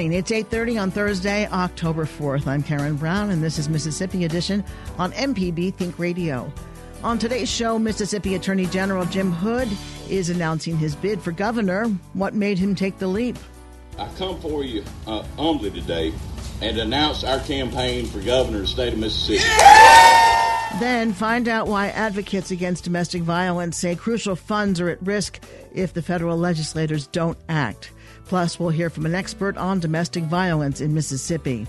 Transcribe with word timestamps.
It's 0.00 0.30
8.30 0.30 0.80
on 0.80 0.90
Thursday, 0.90 1.46
October 1.48 2.06
4th. 2.06 2.46
I'm 2.46 2.62
Karen 2.62 2.96
Brown, 2.96 3.28
and 3.28 3.42
this 3.44 3.58
is 3.58 3.68
Mississippi 3.68 4.24
Edition 4.24 4.64
on 4.96 5.12
MPB 5.12 5.74
Think 5.74 5.98
Radio. 5.98 6.50
On 7.04 7.18
today's 7.18 7.50
show, 7.50 7.78
Mississippi 7.78 8.34
Attorney 8.34 8.64
General 8.64 9.04
Jim 9.04 9.30
Hood 9.30 9.68
is 10.08 10.30
announcing 10.30 10.78
his 10.78 10.96
bid 10.96 11.20
for 11.20 11.32
governor. 11.32 11.84
What 12.14 12.32
made 12.32 12.58
him 12.58 12.74
take 12.74 12.96
the 12.96 13.08
leap? 13.08 13.36
I 13.98 14.08
come 14.16 14.40
for 14.40 14.64
you 14.64 14.82
uh, 15.06 15.22
humbly 15.36 15.70
today 15.70 16.14
and 16.62 16.78
announce 16.78 17.22
our 17.22 17.40
campaign 17.40 18.06
for 18.06 18.20
governor 18.20 18.56
of 18.56 18.62
the 18.62 18.68
state 18.68 18.94
of 18.94 18.98
Mississippi. 18.98 19.44
Then 20.80 21.12
find 21.12 21.46
out 21.46 21.66
why 21.66 21.88
advocates 21.88 22.50
against 22.50 22.84
domestic 22.84 23.20
violence 23.20 23.76
say 23.76 23.96
crucial 23.96 24.34
funds 24.34 24.80
are 24.80 24.88
at 24.88 25.02
risk 25.02 25.40
if 25.74 25.92
the 25.92 26.00
federal 26.00 26.38
legislators 26.38 27.06
don't 27.08 27.36
act. 27.50 27.90
Plus, 28.30 28.60
we'll 28.60 28.70
hear 28.70 28.90
from 28.90 29.06
an 29.06 29.14
expert 29.16 29.56
on 29.56 29.80
domestic 29.80 30.22
violence 30.22 30.80
in 30.80 30.94
Mississippi. 30.94 31.66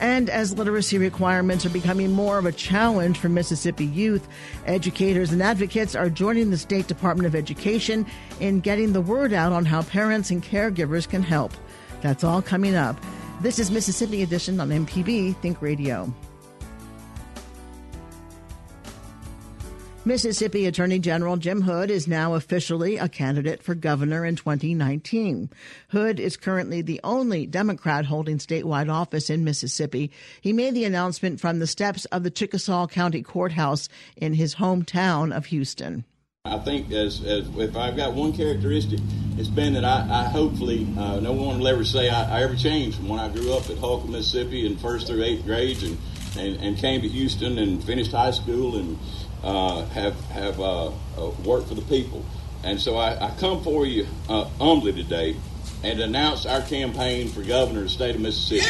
And 0.00 0.30
as 0.30 0.56
literacy 0.56 0.96
requirements 0.96 1.66
are 1.66 1.68
becoming 1.68 2.12
more 2.12 2.38
of 2.38 2.46
a 2.46 2.52
challenge 2.52 3.18
for 3.18 3.28
Mississippi 3.28 3.84
youth, 3.84 4.26
educators 4.64 5.32
and 5.32 5.42
advocates 5.42 5.94
are 5.94 6.08
joining 6.08 6.48
the 6.48 6.56
State 6.56 6.86
Department 6.86 7.26
of 7.26 7.34
Education 7.34 8.06
in 8.40 8.60
getting 8.60 8.94
the 8.94 9.02
word 9.02 9.34
out 9.34 9.52
on 9.52 9.66
how 9.66 9.82
parents 9.82 10.30
and 10.30 10.42
caregivers 10.42 11.06
can 11.06 11.22
help. 11.22 11.52
That's 12.00 12.24
all 12.24 12.40
coming 12.40 12.74
up. 12.74 12.96
This 13.42 13.58
is 13.58 13.70
Mississippi 13.70 14.22
Edition 14.22 14.60
on 14.60 14.70
MPB 14.70 15.36
Think 15.42 15.60
Radio. 15.60 16.10
Mississippi 20.08 20.64
Attorney 20.64 21.00
General 21.00 21.36
Jim 21.36 21.60
Hood 21.60 21.90
is 21.90 22.08
now 22.08 22.32
officially 22.32 22.96
a 22.96 23.10
candidate 23.10 23.62
for 23.62 23.74
governor 23.74 24.24
in 24.24 24.36
2019. 24.36 25.50
Hood 25.90 26.18
is 26.18 26.38
currently 26.38 26.80
the 26.80 26.98
only 27.04 27.44
Democrat 27.44 28.06
holding 28.06 28.38
statewide 28.38 28.90
office 28.90 29.28
in 29.28 29.44
Mississippi. 29.44 30.10
He 30.40 30.54
made 30.54 30.72
the 30.72 30.86
announcement 30.86 31.40
from 31.40 31.58
the 31.58 31.66
steps 31.66 32.06
of 32.06 32.22
the 32.22 32.30
Chickasaw 32.30 32.86
County 32.86 33.20
Courthouse 33.20 33.90
in 34.16 34.32
his 34.32 34.54
hometown 34.54 35.36
of 35.36 35.44
Houston. 35.44 36.06
I 36.46 36.56
think 36.56 36.90
as, 36.90 37.22
as 37.22 37.46
if 37.58 37.76
I've 37.76 37.94
got 37.94 38.14
one 38.14 38.32
characteristic, 38.32 39.00
it's 39.36 39.48
been 39.48 39.74
that 39.74 39.84
I, 39.84 40.06
I 40.08 40.24
hopefully 40.30 40.88
uh, 40.96 41.20
no 41.20 41.34
one 41.34 41.58
will 41.58 41.68
ever 41.68 41.84
say 41.84 42.08
I, 42.08 42.38
I, 42.38 42.42
ever 42.44 42.56
changed 42.56 42.96
from 42.96 43.10
when 43.10 43.20
I 43.20 43.28
grew 43.28 43.52
up 43.52 43.68
at 43.68 43.76
Holcomb, 43.76 44.12
Mississippi, 44.12 44.64
in 44.64 44.78
first 44.78 45.06
through 45.06 45.22
eighth 45.22 45.44
grades, 45.44 45.82
and, 45.82 45.98
and, 46.38 46.56
and 46.62 46.78
came 46.78 47.02
to 47.02 47.08
Houston 47.08 47.58
and 47.58 47.84
finished 47.84 48.12
high 48.12 48.30
school 48.30 48.76
and 48.76 48.98
uh, 49.42 49.84
have 49.86 50.18
have 50.30 50.60
uh, 50.60 50.88
uh, 50.88 50.92
worked 51.44 51.68
for 51.68 51.74
the 51.74 51.82
people. 51.82 52.24
And 52.64 52.80
so 52.80 52.96
I, 52.96 53.28
I 53.28 53.30
come 53.38 53.62
for 53.62 53.86
you 53.86 54.06
uh, 54.28 54.44
humbly 54.58 54.92
today 54.92 55.36
and 55.84 56.00
announce 56.00 56.44
our 56.44 56.60
campaign 56.62 57.28
for 57.28 57.42
governor 57.42 57.80
of 57.80 57.84
the 57.84 57.90
state 57.90 58.14
of 58.16 58.20
Mississippi. 58.20 58.66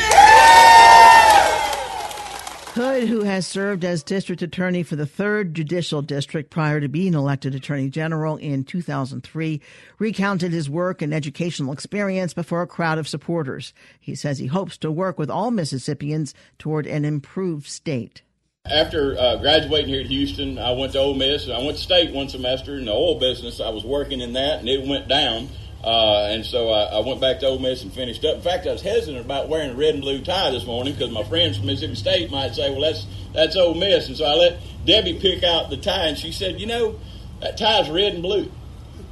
Hood, 2.79 3.09
who 3.09 3.23
has 3.23 3.45
served 3.45 3.85
as 3.85 4.05
district 4.05 4.41
attorney 4.41 4.85
for 4.85 4.95
the 4.95 5.07
3rd 5.07 5.53
Judicial 5.53 6.01
District 6.01 6.49
prior 6.49 6.81
to 6.81 6.89
being 6.89 7.15
elected 7.15 7.55
attorney 7.57 7.89
general 7.91 8.37
in 8.37 8.63
2003, 8.63 9.61
recounted 9.99 10.53
his 10.53 10.71
work 10.71 11.03
and 11.03 11.13
educational 11.13 11.73
experience 11.73 12.35
before 12.35 12.63
a 12.63 12.69
crowd 12.69 12.99
of 12.99 13.09
supporters. 13.09 13.73
He 13.99 14.15
says 14.15 14.39
he 14.39 14.47
hopes 14.47 14.77
to 14.79 14.93
work 14.93 15.19
with 15.19 15.29
all 15.29 15.51
Mississippians 15.51 16.35
toward 16.59 16.87
an 16.87 17.05
improved 17.05 17.67
state. 17.67 18.23
After 18.71 19.19
uh, 19.19 19.37
graduating 19.37 19.89
here 19.89 20.01
at 20.01 20.07
Houston, 20.07 20.59
I 20.59 20.73
went 20.73 20.93
to 20.93 20.99
Ole 20.99 21.15
Miss. 21.15 21.49
I 21.49 21.59
went 21.59 21.79
to 21.79 21.83
state 21.83 22.13
one 22.13 22.29
semester 22.29 22.77
in 22.77 22.85
the 22.85 22.93
oil 22.93 23.19
business. 23.19 23.61
I 23.61 23.71
was 23.71 23.83
working 23.83 24.21
in 24.21 24.35
that, 24.35 24.61
and 24.61 24.69
it 24.69 24.87
went 24.87 25.09
down. 25.09 25.49
Uh, 25.83 26.29
and 26.31 26.45
so 26.45 26.71
I, 26.71 26.99
I, 26.99 27.07
went 27.07 27.21
back 27.21 27.39
to 27.41 27.47
Ole 27.47 27.61
Miss 27.61 27.83
and 27.83 27.93
finished 27.93 28.25
up. 28.25 28.35
In 28.35 28.43
fact, 28.43 28.67
I 28.67 28.73
was 28.73 28.83
hesitant 28.83 29.25
about 29.25 29.49
wearing 29.49 29.71
a 29.71 29.75
red 29.75 29.95
and 29.95 30.03
blue 30.03 30.23
tie 30.23 30.51
this 30.51 30.67
morning 30.67 30.93
because 30.93 31.11
my 31.11 31.23
friends 31.23 31.57
from 31.57 31.67
Mississippi 31.67 31.95
State 31.95 32.31
might 32.31 32.55
say, 32.55 32.71
"Well, 32.71 32.81
that's 32.81 33.07
that's 33.33 33.57
Ole 33.57 33.75
Miss." 33.75 34.09
And 34.09 34.17
so 34.17 34.25
I 34.25 34.35
let 34.35 34.61
Debbie 34.85 35.19
pick 35.19 35.45
out 35.45 35.71
the 35.71 35.77
tie, 35.77 36.09
and 36.09 36.19
she 36.19 36.33
said, 36.33 36.61
"You 36.61 36.67
know, 36.67 36.99
that 37.41 37.57
tie's 37.57 37.89
red 37.89 38.15
and 38.15 38.23
blue, 38.23 38.51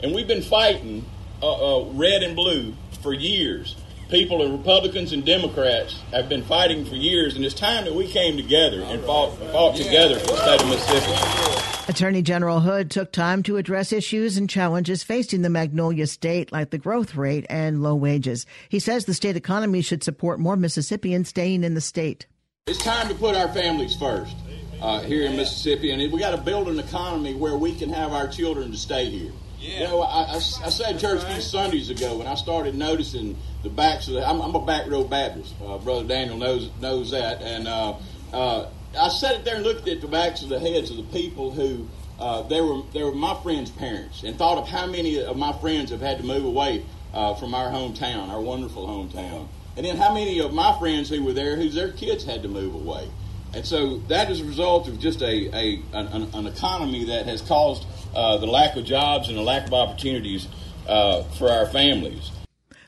and 0.03 0.15
we've 0.15 0.29
been 0.29 0.43
fighting 0.43 1.07
uh, 1.41 1.79
uh 1.79 1.85
red 1.93 2.23
and 2.23 2.37
blue 2.37 2.75
for 3.01 3.15
years." 3.15 3.77
People 4.09 4.43
and 4.43 4.53
Republicans 4.53 5.13
and 5.13 5.25
Democrats 5.25 6.01
have 6.13 6.29
been 6.29 6.43
fighting 6.43 6.85
for 6.85 6.95
years, 6.95 7.37
and 7.37 7.45
it's 7.45 7.55
time 7.55 7.85
that 7.85 7.95
we 7.95 8.07
came 8.07 8.37
together 8.37 8.83
and 8.83 9.03
fought, 9.05 9.37
fought 9.53 9.77
together 9.77 10.19
for 10.19 10.27
the 10.29 10.37
state 10.37 10.63
of 10.63 10.69
Mississippi. 10.69 11.67
Attorney 11.89 12.23
General 12.23 12.61
Hood 12.61 12.91
took 12.91 13.13
time 13.13 13.43
to 13.45 13.57
address 13.57 13.93
issues 13.93 14.37
and 14.37 14.51
challenges 14.51 15.03
facing 15.03 15.43
the 15.43 15.51
Magnolia 15.51 16.07
State, 16.07 16.51
like 16.53 16.71
the 16.71 16.79
growth 16.79 17.15
rate 17.15 17.47
and 17.49 17.83
low 17.83 17.95
wages. 17.95 18.45
He 18.69 18.81
says 18.81 19.05
the 19.05 19.15
state 19.15 19.37
economy 19.37 19.83
should 19.83 20.03
support 20.03 20.41
more 20.41 20.57
Mississippians 20.57 21.29
staying 21.29 21.63
in 21.63 21.75
the 21.75 21.81
state. 21.81 22.27
It's 22.67 22.83
time 22.83 23.09
to 23.09 23.15
put 23.15 23.37
our 23.37 23.49
families 23.49 23.95
first 23.95 24.35
uh, 24.83 25.01
here 25.01 25.25
in 25.27 25.37
Mississippi, 25.37 25.93
and 25.93 26.13
we 26.13 26.19
got 26.19 26.33
to 26.33 26.43
build 26.43 26.69
an 26.69 26.81
economy 26.81 27.35
where 27.35 27.57
we 27.57 27.75
can 27.75 27.91
have 27.91 28.13
our 28.13 28.27
children 28.27 28.73
to 28.73 28.77
stay 28.77 29.09
here. 29.09 29.33
Yeah. 29.59 29.81
You 29.81 29.85
know, 29.85 30.03
I, 30.03 30.23
I, 30.23 30.35
I 30.37 30.39
said 30.41 30.99
church 30.99 31.23
a 31.23 31.27
few 31.27 31.41
Sundays 31.41 31.91
ago 31.91 32.19
when 32.19 32.27
I 32.27 32.35
started 32.35 32.75
noticing 32.75 33.37
the 33.63 33.71
backs 33.71 34.09
of 34.09 34.15
the. 34.15 34.29
I'm, 34.29 34.41
I'm 34.41 34.55
a 34.55 34.65
back 34.65 34.87
row 34.89 35.05
Baptist. 35.05 35.55
Uh, 35.65 35.79
Brother 35.79 36.07
Daniel 36.07 36.37
knows 36.37 36.71
knows 36.81 37.11
that, 37.13 37.43
and 37.43 37.67
uh, 37.67 37.95
uh, 38.33 38.69
I 38.99 39.09
sat 39.09 39.45
there 39.45 39.57
and 39.57 39.65
looked 39.65 39.89
at 39.89 40.01
the 40.01 40.09
backs 40.09 40.43
of 40.43 40.49
the 40.49 40.61
heads 40.61 40.91
of 40.91 40.97
the 40.99 41.03
people 41.05 41.51
who 41.51 41.89
uh, 42.19 42.43
they 42.43 42.61
were 42.61 42.83
they 42.93 43.03
were 43.03 43.13
my 43.13 43.35
friends' 43.43 43.71
parents, 43.71 44.23
and 44.23 44.37
thought 44.37 44.59
of 44.59 44.69
how 44.69 44.87
many 44.87 45.23
of 45.23 45.37
my 45.37 45.53
friends 45.55 45.91
have 45.91 46.01
had 46.01 46.19
to 46.19 46.25
move 46.25 46.45
away 46.45 46.85
uh, 47.15 47.35
from 47.35 47.55
our 47.55 47.71
hometown, 47.71 48.29
our 48.29 48.41
wonderful 48.41 48.87
hometown, 48.87 49.49
and 49.77 49.87
then 49.87 49.97
how 49.97 50.13
many 50.13 50.39
of 50.41 50.53
my 50.53 50.79
friends 50.79 51.09
who 51.09 51.25
were 51.25 51.33
there 51.33 51.57
whose 51.57 51.75
their 51.75 51.93
kids 51.93 52.25
had 52.25 52.43
to 52.43 52.49
move 52.49 52.75
away. 52.75 53.09
And 53.55 53.65
so 53.65 53.99
that 54.09 54.31
is 54.31 54.41
a 54.41 54.45
result 54.45 54.87
of 54.87 54.99
just 54.99 55.23
a, 55.23 55.49
a 55.57 55.83
an, 55.95 56.29
an 56.35 56.47
economy 56.47 57.05
that 57.07 57.25
has 57.27 57.41
caused 57.41 57.87
uh, 58.17 58.39
the 58.39 58.47
lack 58.47 58.77
of 58.77 58.85
jobs 58.85 59.29
and 59.29 59.37
the 59.37 59.43
lack 59.43 59.67
of 59.67 59.75
opportunities 59.75 60.49
uh, 60.89 61.23
for 61.23 61.51
our 61.51 61.67
families. 61.67 62.31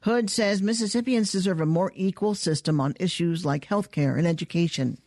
Hood 0.03 0.31
says 0.31 0.63
Mississippians 0.63 1.31
deserve 1.31 1.61
a 1.61 1.67
more 1.67 1.93
equal 1.95 2.35
system 2.35 2.81
on 2.81 2.95
issues 2.99 3.45
like 3.45 3.67
health 3.67 3.91
care 3.91 4.17
and 4.17 4.27
education. 4.27 4.99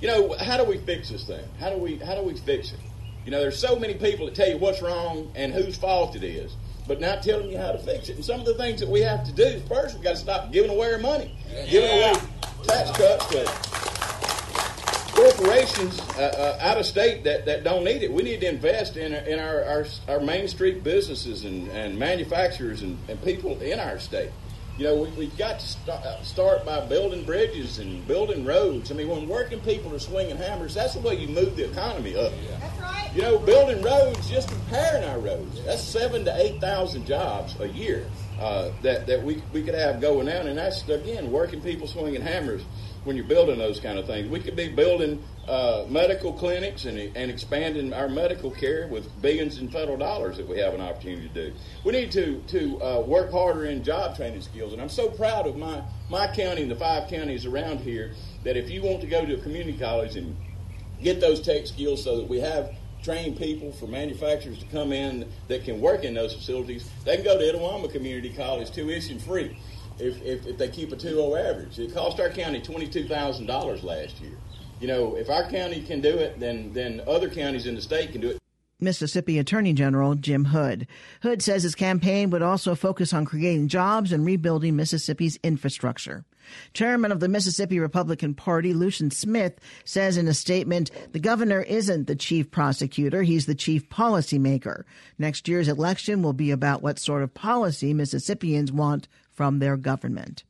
You 0.00 0.08
know, 0.08 0.34
how 0.38 0.56
do 0.56 0.64
we 0.64 0.78
fix 0.78 1.10
this 1.10 1.26
thing? 1.26 1.44
How 1.60 1.70
do 1.70 1.76
we 1.76 1.96
how 1.96 2.14
do 2.14 2.22
we 2.22 2.34
fix 2.34 2.72
it? 2.72 2.80
You 3.24 3.30
know, 3.32 3.40
there's 3.40 3.58
so 3.58 3.78
many 3.78 3.94
people 3.94 4.26
that 4.26 4.34
tell 4.34 4.48
you 4.48 4.56
what's 4.56 4.80
wrong 4.80 5.30
and 5.34 5.52
whose 5.52 5.76
fault 5.76 6.16
it 6.16 6.22
is, 6.22 6.54
but 6.86 7.00
not 7.00 7.22
telling 7.22 7.50
you 7.50 7.58
how 7.58 7.72
to 7.72 7.78
fix 7.78 8.08
it. 8.08 8.16
And 8.16 8.24
some 8.24 8.40
of 8.40 8.46
the 8.46 8.54
things 8.54 8.80
that 8.80 8.88
we 8.88 9.00
have 9.00 9.24
to 9.24 9.32
do 9.32 9.60
first 9.68 9.94
we've 9.94 10.04
got 10.04 10.12
to 10.12 10.16
stop 10.16 10.52
giving 10.52 10.70
away 10.70 10.92
our 10.92 10.98
money, 10.98 11.36
yeah. 11.50 11.66
giving 11.66 11.90
away 11.90 12.14
tax 12.66 12.90
cuts 12.92 13.26
to 13.26 13.85
corporations 15.16 15.98
uh, 16.18 16.56
uh, 16.60 16.64
out 16.64 16.76
of 16.76 16.84
state 16.84 17.24
that, 17.24 17.46
that 17.46 17.64
don't 17.64 17.84
need 17.84 18.02
it. 18.02 18.12
We 18.12 18.22
need 18.22 18.40
to 18.42 18.48
invest 18.48 18.96
in, 18.96 19.14
in 19.14 19.38
our, 19.38 19.64
our, 19.64 19.86
our 20.08 20.20
main 20.20 20.46
street 20.46 20.84
businesses 20.84 21.44
and, 21.44 21.68
and 21.68 21.98
manufacturers 21.98 22.82
and, 22.82 22.98
and 23.08 23.22
people 23.24 23.58
in 23.60 23.80
our 23.80 23.98
state. 23.98 24.30
You 24.76 24.84
know, 24.84 24.96
we, 24.96 25.08
we've 25.12 25.38
got 25.38 25.58
to 25.58 25.66
st- 25.66 25.88
uh, 25.88 26.22
start 26.22 26.66
by 26.66 26.84
building 26.84 27.24
bridges 27.24 27.78
and 27.78 28.06
building 28.06 28.44
roads. 28.44 28.92
I 28.92 28.94
mean, 28.94 29.08
when 29.08 29.26
working 29.26 29.58
people 29.60 29.94
are 29.94 29.98
swinging 29.98 30.36
hammers, 30.36 30.74
that's 30.74 30.92
the 30.92 31.00
way 31.00 31.14
you 31.14 31.28
move 31.28 31.56
the 31.56 31.70
economy 31.70 32.14
up. 32.14 32.30
That's 32.60 32.78
right. 32.78 33.10
You 33.14 33.22
know, 33.22 33.38
building 33.38 33.82
roads, 33.82 34.28
just 34.28 34.50
repairing 34.50 35.04
our 35.04 35.18
roads, 35.18 35.64
that's 35.64 35.80
seven 35.80 36.26
to 36.26 36.36
8,000 36.38 37.06
jobs 37.06 37.58
a 37.60 37.68
year 37.68 38.06
uh, 38.38 38.70
that, 38.82 39.06
that 39.06 39.22
we, 39.22 39.42
we 39.54 39.62
could 39.62 39.74
have 39.74 39.98
going 39.98 40.28
on. 40.28 40.46
And 40.46 40.58
that's, 40.58 40.86
again, 40.86 41.30
working 41.30 41.62
people 41.62 41.86
swinging 41.86 42.20
hammers 42.20 42.62
when 43.06 43.16
you're 43.16 43.24
building 43.24 43.58
those 43.58 43.78
kind 43.78 43.98
of 43.98 44.06
things. 44.06 44.28
We 44.28 44.40
could 44.40 44.56
be 44.56 44.68
building 44.68 45.22
uh, 45.48 45.84
medical 45.88 46.32
clinics 46.32 46.86
and, 46.86 46.98
and 46.98 47.30
expanding 47.30 47.92
our 47.92 48.08
medical 48.08 48.50
care 48.50 48.88
with 48.88 49.08
billions 49.22 49.58
in 49.58 49.70
federal 49.70 49.96
dollars 49.96 50.36
that 50.38 50.48
we 50.48 50.58
have 50.58 50.74
an 50.74 50.80
opportunity 50.80 51.28
to 51.28 51.50
do. 51.50 51.54
We 51.84 51.92
need 51.92 52.10
to, 52.12 52.42
to 52.48 52.82
uh, 52.82 53.00
work 53.02 53.30
harder 53.30 53.66
in 53.66 53.84
job 53.84 54.16
training 54.16 54.42
skills. 54.42 54.72
And 54.72 54.82
I'm 54.82 54.88
so 54.88 55.08
proud 55.08 55.46
of 55.46 55.56
my, 55.56 55.82
my 56.10 56.26
county 56.26 56.62
and 56.62 56.70
the 56.70 56.76
five 56.76 57.08
counties 57.08 57.46
around 57.46 57.78
here 57.78 58.12
that 58.42 58.56
if 58.56 58.68
you 58.68 58.82
want 58.82 59.00
to 59.02 59.06
go 59.06 59.24
to 59.24 59.34
a 59.34 59.40
community 59.40 59.78
college 59.78 60.16
and 60.16 60.36
get 61.00 61.20
those 61.20 61.40
tech 61.40 61.68
skills 61.68 62.02
so 62.02 62.16
that 62.16 62.28
we 62.28 62.40
have 62.40 62.74
train 63.04 63.36
people 63.36 63.70
for 63.70 63.86
manufacturers 63.86 64.58
to 64.58 64.66
come 64.66 64.92
in 64.92 65.30
that 65.46 65.64
can 65.64 65.80
work 65.80 66.02
in 66.02 66.12
those 66.12 66.34
facilities, 66.34 66.90
they 67.04 67.14
can 67.14 67.24
go 67.24 67.38
to 67.38 67.44
Itawamba 67.44 67.92
Community 67.92 68.34
College 68.34 68.72
tuition 68.72 69.20
free 69.20 69.56
if, 69.98 70.20
if, 70.22 70.46
if 70.46 70.58
they 70.58 70.68
keep 70.68 70.92
a 70.92 70.96
2.0 70.96 71.50
average. 71.50 71.78
It 71.78 71.94
cost 71.94 72.20
our 72.20 72.30
county 72.30 72.60
$22,000 72.60 73.82
last 73.82 74.20
year. 74.20 74.32
You 74.80 74.88
know, 74.88 75.16
if 75.16 75.30
our 75.30 75.48
county 75.48 75.82
can 75.82 76.00
do 76.00 76.18
it, 76.18 76.38
then, 76.38 76.72
then 76.72 77.02
other 77.06 77.30
counties 77.30 77.66
in 77.66 77.74
the 77.74 77.82
state 77.82 78.12
can 78.12 78.20
do 78.20 78.30
it. 78.30 78.38
Mississippi 78.78 79.38
Attorney 79.38 79.72
General 79.72 80.14
Jim 80.14 80.44
Hood. 80.46 80.86
Hood 81.22 81.40
says 81.40 81.62
his 81.62 81.74
campaign 81.74 82.28
would 82.28 82.42
also 82.42 82.74
focus 82.74 83.14
on 83.14 83.24
creating 83.24 83.68
jobs 83.68 84.12
and 84.12 84.26
rebuilding 84.26 84.76
Mississippi's 84.76 85.38
infrastructure. 85.42 86.26
Chairman 86.74 87.10
of 87.10 87.20
the 87.20 87.28
Mississippi 87.28 87.78
Republican 87.78 88.34
Party, 88.34 88.74
Lucian 88.74 89.10
Smith, 89.10 89.58
says 89.84 90.18
in 90.18 90.28
a 90.28 90.34
statement, 90.34 90.90
the 91.12 91.18
governor 91.18 91.62
isn't 91.62 92.06
the 92.06 92.14
chief 92.14 92.50
prosecutor, 92.50 93.22
he's 93.22 93.46
the 93.46 93.54
chief 93.54 93.88
policymaker. 93.88 94.84
Next 95.18 95.48
year's 95.48 95.68
election 95.68 96.22
will 96.22 96.34
be 96.34 96.50
about 96.50 96.82
what 96.82 96.98
sort 96.98 97.22
of 97.22 97.32
policy 97.32 97.94
Mississippians 97.94 98.70
want 98.70 99.08
from 99.36 99.60
their 99.60 99.76
government. 99.76 100.42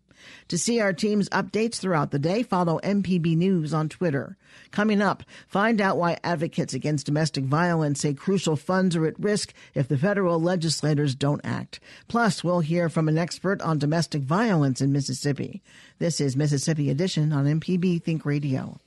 To 0.49 0.59
see 0.59 0.81
our 0.81 0.93
team's 0.93 1.29
updates 1.31 1.77
throughout 1.77 2.11
the 2.11 2.19
day, 2.19 2.43
follow 2.43 2.81
MPB 2.83 3.37
News 3.37 3.75
on 3.75 3.89
Twitter. 3.89 4.37
Coming 4.71 5.03
up, 5.03 5.23
find 5.47 5.81
out 5.81 5.99
why 5.99 6.19
advocates 6.25 6.75
against 6.75 7.07
domestic 7.07 7.45
violence 7.45 8.01
say 8.01 8.15
crucial 8.15 8.57
funds 8.57 8.97
are 8.97 9.07
at 9.07 9.19
risk 9.21 9.53
if 9.75 9.89
the 9.89 9.99
federal 9.99 10.41
legislators 10.41 11.15
don't 11.15 11.45
act. 11.45 11.81
Plus, 12.09 12.43
we'll 12.43 12.61
hear 12.61 12.89
from 12.89 13.09
an 13.09 13.19
expert 13.19 13.61
on 13.63 13.79
domestic 13.79 14.23
violence 14.23 14.81
in 14.81 14.93
Mississippi. 14.93 15.63
This 15.99 16.21
is 16.21 16.37
Mississippi 16.37 16.91
Edition 16.91 17.33
on 17.33 17.45
MPB 17.45 18.03
Think 18.03 18.25
Radio. 18.25 18.79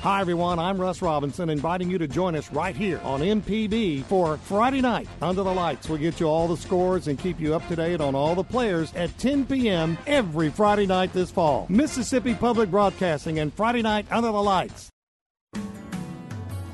Hi, 0.00 0.20
everyone. 0.20 0.58
I'm 0.58 0.78
Russ 0.78 1.00
Robinson, 1.00 1.48
inviting 1.48 1.88
you 1.88 1.96
to 1.96 2.06
join 2.06 2.34
us 2.34 2.52
right 2.52 2.76
here 2.76 3.00
on 3.04 3.20
MPB 3.20 4.04
for 4.04 4.36
Friday 4.36 4.82
night 4.82 5.08
Under 5.22 5.42
the 5.42 5.54
Lights. 5.54 5.88
We'll 5.88 5.96
get 5.98 6.20
you 6.20 6.26
all 6.26 6.46
the 6.46 6.58
scores 6.58 7.08
and 7.08 7.18
keep 7.18 7.40
you 7.40 7.54
up 7.54 7.66
to 7.68 7.76
date 7.76 8.02
on 8.02 8.14
all 8.14 8.34
the 8.34 8.44
players 8.44 8.92
at 8.94 9.16
10 9.16 9.46
p.m. 9.46 9.96
every 10.06 10.50
Friday 10.50 10.84
night 10.84 11.14
this 11.14 11.30
fall. 11.30 11.64
Mississippi 11.70 12.34
Public 12.34 12.70
Broadcasting 12.70 13.38
and 13.38 13.54
Friday 13.54 13.80
night 13.80 14.04
Under 14.10 14.30
the 14.30 14.42
Lights. 14.42 14.90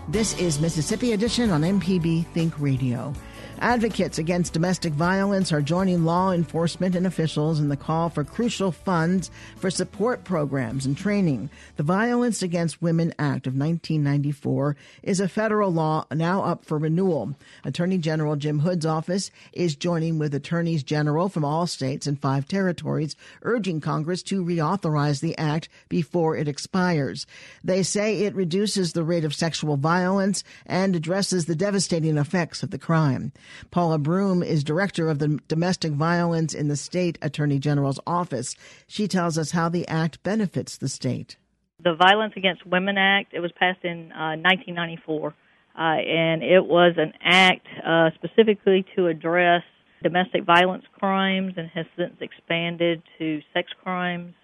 This 0.08 0.36
is 0.40 0.58
Mississippi 0.60 1.12
Edition 1.12 1.50
on 1.50 1.60
MPB 1.62 2.26
Think 2.28 2.58
Radio. 2.58 3.14
Advocates 3.62 4.16
against 4.16 4.54
domestic 4.54 4.94
violence 4.94 5.52
are 5.52 5.60
joining 5.60 6.06
law 6.06 6.32
enforcement 6.32 6.94
and 6.94 7.06
officials 7.06 7.60
in 7.60 7.68
the 7.68 7.76
call 7.76 8.08
for 8.08 8.24
crucial 8.24 8.72
funds 8.72 9.30
for 9.58 9.70
support 9.70 10.24
programs 10.24 10.86
and 10.86 10.96
training. 10.96 11.50
The 11.76 11.82
Violence 11.82 12.42
Against 12.42 12.80
Women 12.80 13.12
Act 13.18 13.46
of 13.46 13.52
1994 13.52 14.76
is 15.02 15.20
a 15.20 15.28
federal 15.28 15.70
law 15.70 16.06
now 16.10 16.42
up 16.42 16.64
for 16.64 16.78
renewal. 16.78 17.36
Attorney 17.62 17.98
General 17.98 18.34
Jim 18.36 18.60
Hood's 18.60 18.86
office 18.86 19.30
is 19.52 19.76
joining 19.76 20.18
with 20.18 20.34
attorneys 20.34 20.82
general 20.82 21.28
from 21.28 21.44
all 21.44 21.66
states 21.66 22.06
and 22.06 22.18
five 22.18 22.48
territories, 22.48 23.14
urging 23.42 23.82
Congress 23.82 24.22
to 24.22 24.42
reauthorize 24.42 25.20
the 25.20 25.36
act 25.36 25.68
before 25.90 26.34
it 26.34 26.48
expires. 26.48 27.26
They 27.62 27.82
say 27.82 28.20
it 28.20 28.34
reduces 28.34 28.94
the 28.94 29.04
rate 29.04 29.26
of 29.26 29.34
sexual 29.34 29.76
violence 29.76 30.44
and 30.64 30.96
addresses 30.96 31.44
the 31.44 31.54
devastating 31.54 32.16
effects 32.16 32.62
of 32.62 32.70
the 32.70 32.78
crime. 32.78 33.32
Paula 33.70 33.98
Broom 33.98 34.42
is 34.42 34.64
director 34.64 35.08
of 35.08 35.18
the 35.18 35.38
domestic 35.48 35.92
violence 35.92 36.54
in 36.54 36.68
the 36.68 36.76
state 36.76 37.18
attorney 37.22 37.58
general's 37.58 38.00
office. 38.06 38.54
She 38.86 39.08
tells 39.08 39.38
us 39.38 39.52
how 39.52 39.68
the 39.68 39.86
act 39.88 40.22
benefits 40.22 40.76
the 40.76 40.88
state. 40.88 41.36
The 41.82 41.94
Violence 41.94 42.34
Against 42.36 42.66
Women 42.66 42.98
Act, 42.98 43.32
it 43.32 43.40
was 43.40 43.52
passed 43.52 43.84
in 43.84 44.12
uh, 44.12 44.36
1994, 44.36 45.28
uh, 45.28 45.80
and 45.80 46.42
it 46.42 46.64
was 46.64 46.94
an 46.98 47.12
act 47.22 47.66
uh, 47.86 48.10
specifically 48.16 48.84
to 48.96 49.06
address 49.06 49.62
domestic 50.02 50.44
violence 50.44 50.84
crimes 50.98 51.54
and 51.56 51.68
has 51.68 51.86
since 51.96 52.14
expanded 52.20 53.02
to 53.18 53.40
sex 53.54 53.70
crimes, 53.82 54.34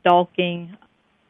stalking, 0.00 0.76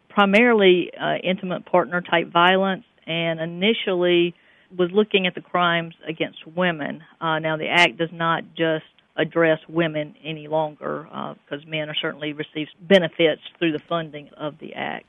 primarily 0.09 0.91
uh, 1.01 1.17
intimate 1.23 1.67
partner 1.67 2.01
type 2.01 2.31
violence, 2.31 2.85
and 3.07 3.41
initially 3.41 4.35
was 4.77 4.91
looking 4.93 5.27
at 5.27 5.35
the 5.35 5.41
crimes 5.41 5.95
against 6.07 6.47
women. 6.47 7.03
Uh, 7.21 7.39
now, 7.39 7.57
the 7.57 7.69
act 7.69 7.99
does 7.99 8.11
not 8.13 8.45
just 8.57 8.85
address 9.17 9.59
women 9.69 10.15
any 10.25 10.49
longer 10.49 11.05
because 11.05 11.65
uh, 11.65 11.69
men 11.69 11.89
are 11.89 11.95
certainly 12.01 12.33
receive 12.33 12.67
benefits 12.81 13.43
through 13.59 13.73
the 13.73 13.83
funding 13.89 14.29
of 14.37 14.59
the 14.59 14.75
act. 14.75 15.07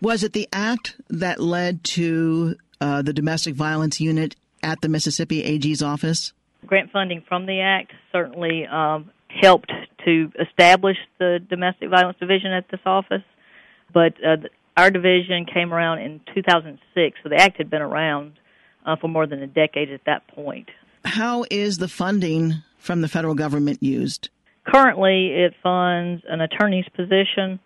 Was 0.00 0.24
it 0.24 0.32
the 0.32 0.48
act 0.52 0.96
that 1.10 1.38
led 1.38 1.84
to 1.84 2.56
uh, 2.80 3.02
the 3.02 3.12
domestic 3.12 3.54
violence 3.54 4.00
unit 4.00 4.36
at 4.62 4.80
the 4.80 4.88
Mississippi 4.88 5.44
AG's 5.44 5.82
office? 5.82 6.32
Grant 6.66 6.90
funding 6.90 7.22
from 7.28 7.46
the 7.46 7.60
act 7.60 7.92
certainly 8.10 8.66
um, 8.66 9.10
helped 9.28 9.70
to 10.04 10.32
establish 10.40 10.96
the 11.18 11.38
domestic 11.48 11.90
violence 11.90 12.18
division 12.18 12.52
at 12.52 12.68
this 12.70 12.80
office, 12.84 13.22
but 13.92 14.14
uh, 14.24 14.36
our 14.76 14.90
division 14.90 15.44
came 15.44 15.72
around 15.72 15.98
in 15.98 16.20
2006, 16.34 17.18
so 17.22 17.28
the 17.28 17.36
act 17.36 17.58
had 17.58 17.70
been 17.70 17.82
around 17.82 18.32
uh, 18.84 18.96
for 18.96 19.08
more 19.08 19.26
than 19.26 19.42
a 19.42 19.46
decade 19.46 19.90
at 19.90 20.04
that 20.06 20.26
point. 20.28 20.68
How 21.04 21.44
is 21.50 21.78
the 21.78 21.88
funding 21.88 22.62
from 22.78 23.00
the 23.00 23.08
federal 23.08 23.34
government 23.34 23.82
used? 23.82 24.28
Currently, 24.64 25.28
it 25.34 25.54
funds 25.62 26.22
an 26.28 26.40
attorney's 26.40 26.88
position, 26.94 27.58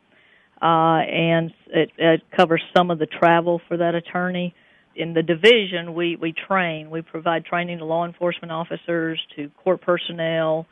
uh, 0.63 1.01
and 1.05 1.53
it, 1.69 1.91
it 1.99 2.23
covers 2.35 2.63
some 2.75 2.91
of 2.91 2.99
the 2.99 3.07
travel 3.07 3.61
for 3.69 3.77
that 3.77 3.95
attorney. 3.95 4.55
In 4.95 5.13
the 5.13 5.23
division, 5.23 5.93
we, 5.93 6.17
we 6.17 6.33
train. 6.33 6.89
We 6.89 7.03
provide 7.03 7.45
training 7.45 7.79
to 7.79 7.85
law 7.85 8.07
enforcement 8.07 8.51
officers, 8.51 9.21
to 9.37 9.51
court 9.63 9.83
personnel, 9.83 10.67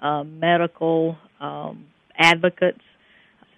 uh, 0.00 0.22
medical 0.24 1.16
um, 1.40 1.86
advocates. 2.18 2.82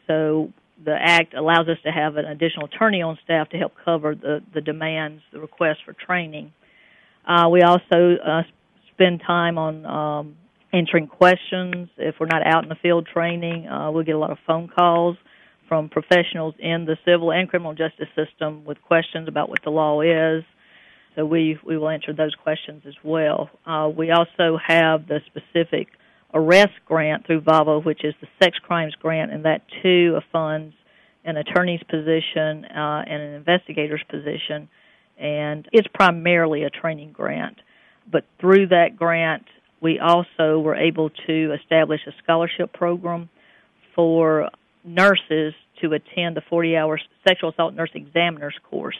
So 0.07 0.53
the 0.85 0.97
act 0.99 1.35
allows 1.35 1.69
us 1.69 1.79
to 1.85 1.91
have 1.91 2.17
an 2.17 2.25
additional 2.25 2.67
attorney 2.67 3.03
on 3.03 3.19
staff 3.25 3.49
to 3.51 3.57
help 3.57 3.73
cover 3.85 4.15
the, 4.15 4.41
the 4.55 4.61
demands, 4.61 5.23
the 5.33 5.41
requests 5.41 5.79
for 5.85 5.93
training. 5.93 6.53
Uh, 7.27 7.49
we 7.51 7.63
also 7.63 8.17
uh, 8.25 8.43
spend 8.93 9.23
time 9.27 9.59
on 9.59 9.87
um, 9.87 10.37
answering 10.73 11.07
questions. 11.07 11.89
If 11.97 12.17
we're 12.19 12.27
not 12.27 12.47
out 12.47 12.63
in 12.63 12.69
the 12.69 12.77
field 12.77 13.09
training, 13.13 13.69
uh, 13.69 13.91
we'll 13.91 14.05
get 14.05 14.15
a 14.15 14.19
lot 14.19 14.31
of 14.31 14.39
phone 14.47 14.69
calls 14.69 15.17
from 15.69 15.89
professionals 15.89 16.55
in 16.59 16.85
the 16.85 16.97
civil 17.05 17.33
and 17.33 17.49
criminal 17.49 17.75
justice 17.75 18.09
system 18.17 18.65
with 18.65 18.81
questions 18.83 19.29
about 19.29 19.49
what 19.49 19.61
the 19.65 19.71
law 19.71 20.01
is. 20.01 20.45
So 21.15 21.27
we 21.27 21.59
we 21.65 21.77
will 21.77 21.91
answer 21.91 22.13
those 22.13 22.35
questions 22.35 22.83
as 22.87 22.95
well. 23.05 23.51
Uh, 23.67 23.91
we 23.95 24.11
also 24.11 24.59
have 24.67 25.07
the 25.07 25.21
specific 25.27 25.89
arrest 26.35 26.73
grant 26.87 27.27
through 27.27 27.43
VAWA, 27.43 27.85
which 27.85 28.05
is 28.05 28.15
the 28.21 28.29
sex 28.43 28.57
crimes 28.59 28.95
grant, 29.01 29.31
and 29.31 29.45
that 29.45 29.63
too 29.83 30.19
funds 30.33 30.75
an 31.25 31.37
attorney's 31.37 31.83
position 31.89 32.65
uh, 32.65 33.05
and 33.07 33.23
an 33.23 33.35
investigator's 33.35 34.03
position, 34.09 34.69
and 35.19 35.69
it's 35.73 35.89
primarily 35.95 36.65
a 36.65 36.71
training 36.71 37.13
grant. 37.13 37.59
But 38.11 38.25
through 38.41 38.69
that 38.69 38.97
grant, 38.97 39.45
we 39.81 39.99
also 39.99 40.59
were 40.59 40.77
able 40.77 41.11
to 41.27 41.55
establish 41.61 42.01
a 42.07 42.13
scholarship 42.23 42.73
program 42.73 43.29
for 43.95 44.49
nurses 44.85 45.55
to 45.81 45.93
attend 45.93 46.37
the 46.37 46.43
40 46.49 46.77
hour 46.77 47.01
sexual 47.27 47.51
assault 47.51 47.75
nurse 47.75 47.91
examiner's 47.95 48.55
course. 48.69 48.99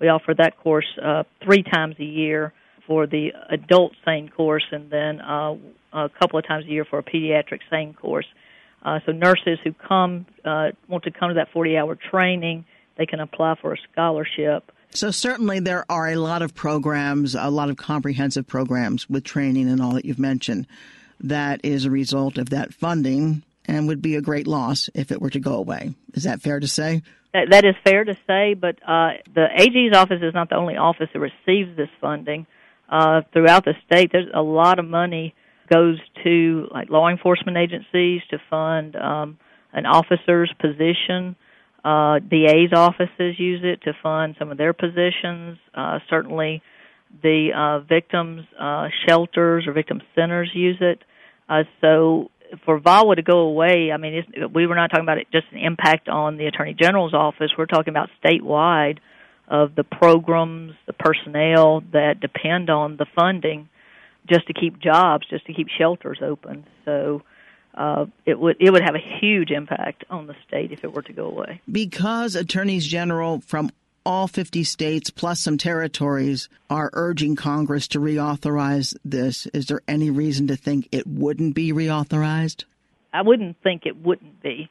We 0.00 0.08
offer 0.08 0.34
that 0.38 0.58
course 0.58 0.86
uh, 1.02 1.24
three 1.44 1.62
times 1.62 1.96
a 1.98 2.04
year 2.04 2.52
for 2.86 3.06
the 3.06 3.28
adult 3.50 3.92
SANE 4.04 4.28
course 4.28 4.64
and 4.70 4.90
then 4.90 5.20
uh, 5.20 5.54
a 5.92 6.10
couple 6.20 6.38
of 6.38 6.46
times 6.46 6.66
a 6.66 6.68
year 6.68 6.84
for 6.84 6.98
a 6.98 7.02
pediatric 7.02 7.60
SANE 7.70 7.94
course. 7.94 8.26
Uh, 8.84 9.00
so 9.06 9.12
nurses 9.12 9.58
who 9.64 9.72
come 9.72 10.26
uh, 10.44 10.70
want 10.88 11.04
to 11.04 11.10
come 11.10 11.28
to 11.30 11.34
that 11.34 11.52
40-hour 11.52 11.96
training, 12.10 12.64
they 12.96 13.06
can 13.06 13.20
apply 13.20 13.54
for 13.60 13.72
a 13.72 13.76
scholarship. 13.90 14.70
So 14.90 15.10
certainly 15.10 15.58
there 15.58 15.84
are 15.88 16.08
a 16.08 16.16
lot 16.16 16.42
of 16.42 16.54
programs, 16.54 17.34
a 17.34 17.50
lot 17.50 17.70
of 17.70 17.76
comprehensive 17.76 18.46
programs 18.46 19.08
with 19.10 19.24
training 19.24 19.68
and 19.68 19.80
all 19.80 19.94
that 19.94 20.04
you've 20.04 20.18
mentioned. 20.18 20.66
That 21.20 21.60
is 21.64 21.84
a 21.84 21.90
result 21.90 22.38
of 22.38 22.50
that 22.50 22.74
funding 22.74 23.42
and 23.66 23.88
would 23.88 24.02
be 24.02 24.14
a 24.14 24.20
great 24.20 24.46
loss 24.46 24.90
if 24.94 25.10
it 25.10 25.20
were 25.20 25.30
to 25.30 25.40
go 25.40 25.54
away. 25.54 25.94
Is 26.12 26.24
that 26.24 26.42
fair 26.42 26.60
to 26.60 26.68
say? 26.68 27.02
That, 27.32 27.50
that 27.50 27.64
is 27.64 27.74
fair 27.82 28.04
to 28.04 28.16
say, 28.26 28.54
but 28.54 28.76
uh, 28.86 29.14
the 29.34 29.48
AG's 29.56 29.96
office 29.96 30.20
is 30.22 30.34
not 30.34 30.50
the 30.50 30.56
only 30.56 30.76
office 30.76 31.08
that 31.12 31.18
receives 31.18 31.76
this 31.76 31.88
funding. 32.00 32.46
Uh, 32.88 33.22
throughout 33.32 33.64
the 33.64 33.74
state, 33.86 34.12
there's 34.12 34.30
a 34.32 34.42
lot 34.42 34.78
of 34.78 34.84
money 34.84 35.34
goes 35.72 35.98
to 36.22 36.68
like 36.72 36.90
law 36.90 37.08
enforcement 37.08 37.56
agencies 37.56 38.22
to 38.30 38.38
fund 38.50 38.96
um, 38.96 39.38
an 39.72 39.86
officer's 39.86 40.52
position. 40.60 41.36
Uh, 41.84 42.18
DA's 42.18 42.72
offices 42.74 43.38
use 43.38 43.60
it 43.62 43.82
to 43.82 43.92
fund 44.02 44.36
some 44.38 44.50
of 44.50 44.58
their 44.58 44.72
positions. 44.72 45.58
Uh, 45.74 45.98
certainly, 46.08 46.62
the 47.22 47.50
uh, 47.54 47.80
victims' 47.86 48.44
uh, 48.58 48.88
shelters 49.06 49.66
or 49.66 49.72
victim 49.72 50.00
centers 50.14 50.50
use 50.54 50.78
it. 50.80 51.02
Uh, 51.48 51.64
so, 51.80 52.30
for 52.64 52.80
VAWA 52.80 53.16
to 53.16 53.22
go 53.22 53.40
away, 53.40 53.90
I 53.92 53.96
mean, 53.96 54.22
we 54.54 54.66
were 54.66 54.74
not 54.74 54.88
talking 54.88 55.04
about 55.04 55.18
it 55.18 55.26
just 55.30 55.46
an 55.52 55.58
impact 55.58 56.08
on 56.08 56.36
the 56.36 56.46
Attorney 56.46 56.74
General's 56.74 57.14
office. 57.14 57.50
We're 57.56 57.66
talking 57.66 57.92
about 57.92 58.08
statewide 58.24 58.98
of 59.48 59.74
the 59.74 59.84
programs, 59.84 60.72
the 60.86 60.92
personnel 60.94 61.82
that 61.92 62.20
depend 62.20 62.70
on 62.70 62.96
the 62.96 63.06
funding 63.14 63.68
just 64.28 64.46
to 64.46 64.52
keep 64.52 64.80
jobs, 64.80 65.26
just 65.28 65.46
to 65.46 65.52
keep 65.52 65.68
shelters 65.68 66.18
open. 66.22 66.66
So 66.84 67.22
uh, 67.74 68.06
it 68.24 68.38
would 68.38 68.56
it 68.60 68.70
would 68.70 68.82
have 68.82 68.94
a 68.94 69.20
huge 69.20 69.50
impact 69.50 70.04
on 70.10 70.26
the 70.26 70.34
state 70.46 70.72
if 70.72 70.84
it 70.84 70.92
were 70.92 71.02
to 71.02 71.12
go 71.12 71.26
away. 71.26 71.60
Because 71.70 72.36
attorneys 72.36 72.86
general 72.86 73.40
from 73.40 73.70
all 74.06 74.28
50 74.28 74.64
states 74.64 75.10
plus 75.10 75.40
some 75.40 75.56
territories 75.56 76.48
are 76.68 76.90
urging 76.92 77.36
Congress 77.36 77.88
to 77.88 77.98
reauthorize 77.98 78.94
this. 79.04 79.46
Is 79.46 79.66
there 79.66 79.80
any 79.88 80.10
reason 80.10 80.46
to 80.48 80.56
think 80.56 80.88
it 80.92 81.06
wouldn't 81.06 81.54
be 81.54 81.72
reauthorized? 81.72 82.64
I 83.12 83.22
wouldn't 83.22 83.56
think 83.62 83.86
it 83.86 83.96
wouldn't 83.96 84.42
be, 84.42 84.68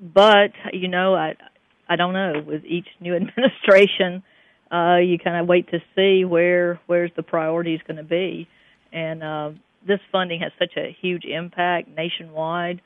but 0.00 0.52
you 0.72 0.88
know, 0.88 1.14
I 1.14 1.36
I 1.88 1.96
don't 1.96 2.12
know. 2.12 2.42
With 2.44 2.64
each 2.64 2.86
new 3.00 3.14
administration, 3.16 4.22
uh, 4.70 4.96
you 4.96 5.18
kind 5.18 5.36
of 5.36 5.46
wait 5.46 5.70
to 5.70 5.78
see 5.94 6.24
where 6.24 6.80
where's 6.86 7.10
the 7.16 7.22
priorities 7.22 7.80
going 7.86 7.98
to 7.98 8.02
be, 8.02 8.48
and 8.92 9.22
uh, 9.22 9.50
this 9.86 10.00
funding 10.10 10.40
has 10.40 10.52
such 10.58 10.76
a 10.76 10.96
huge 11.00 11.24
impact 11.24 11.88
nationwide. 11.88 12.80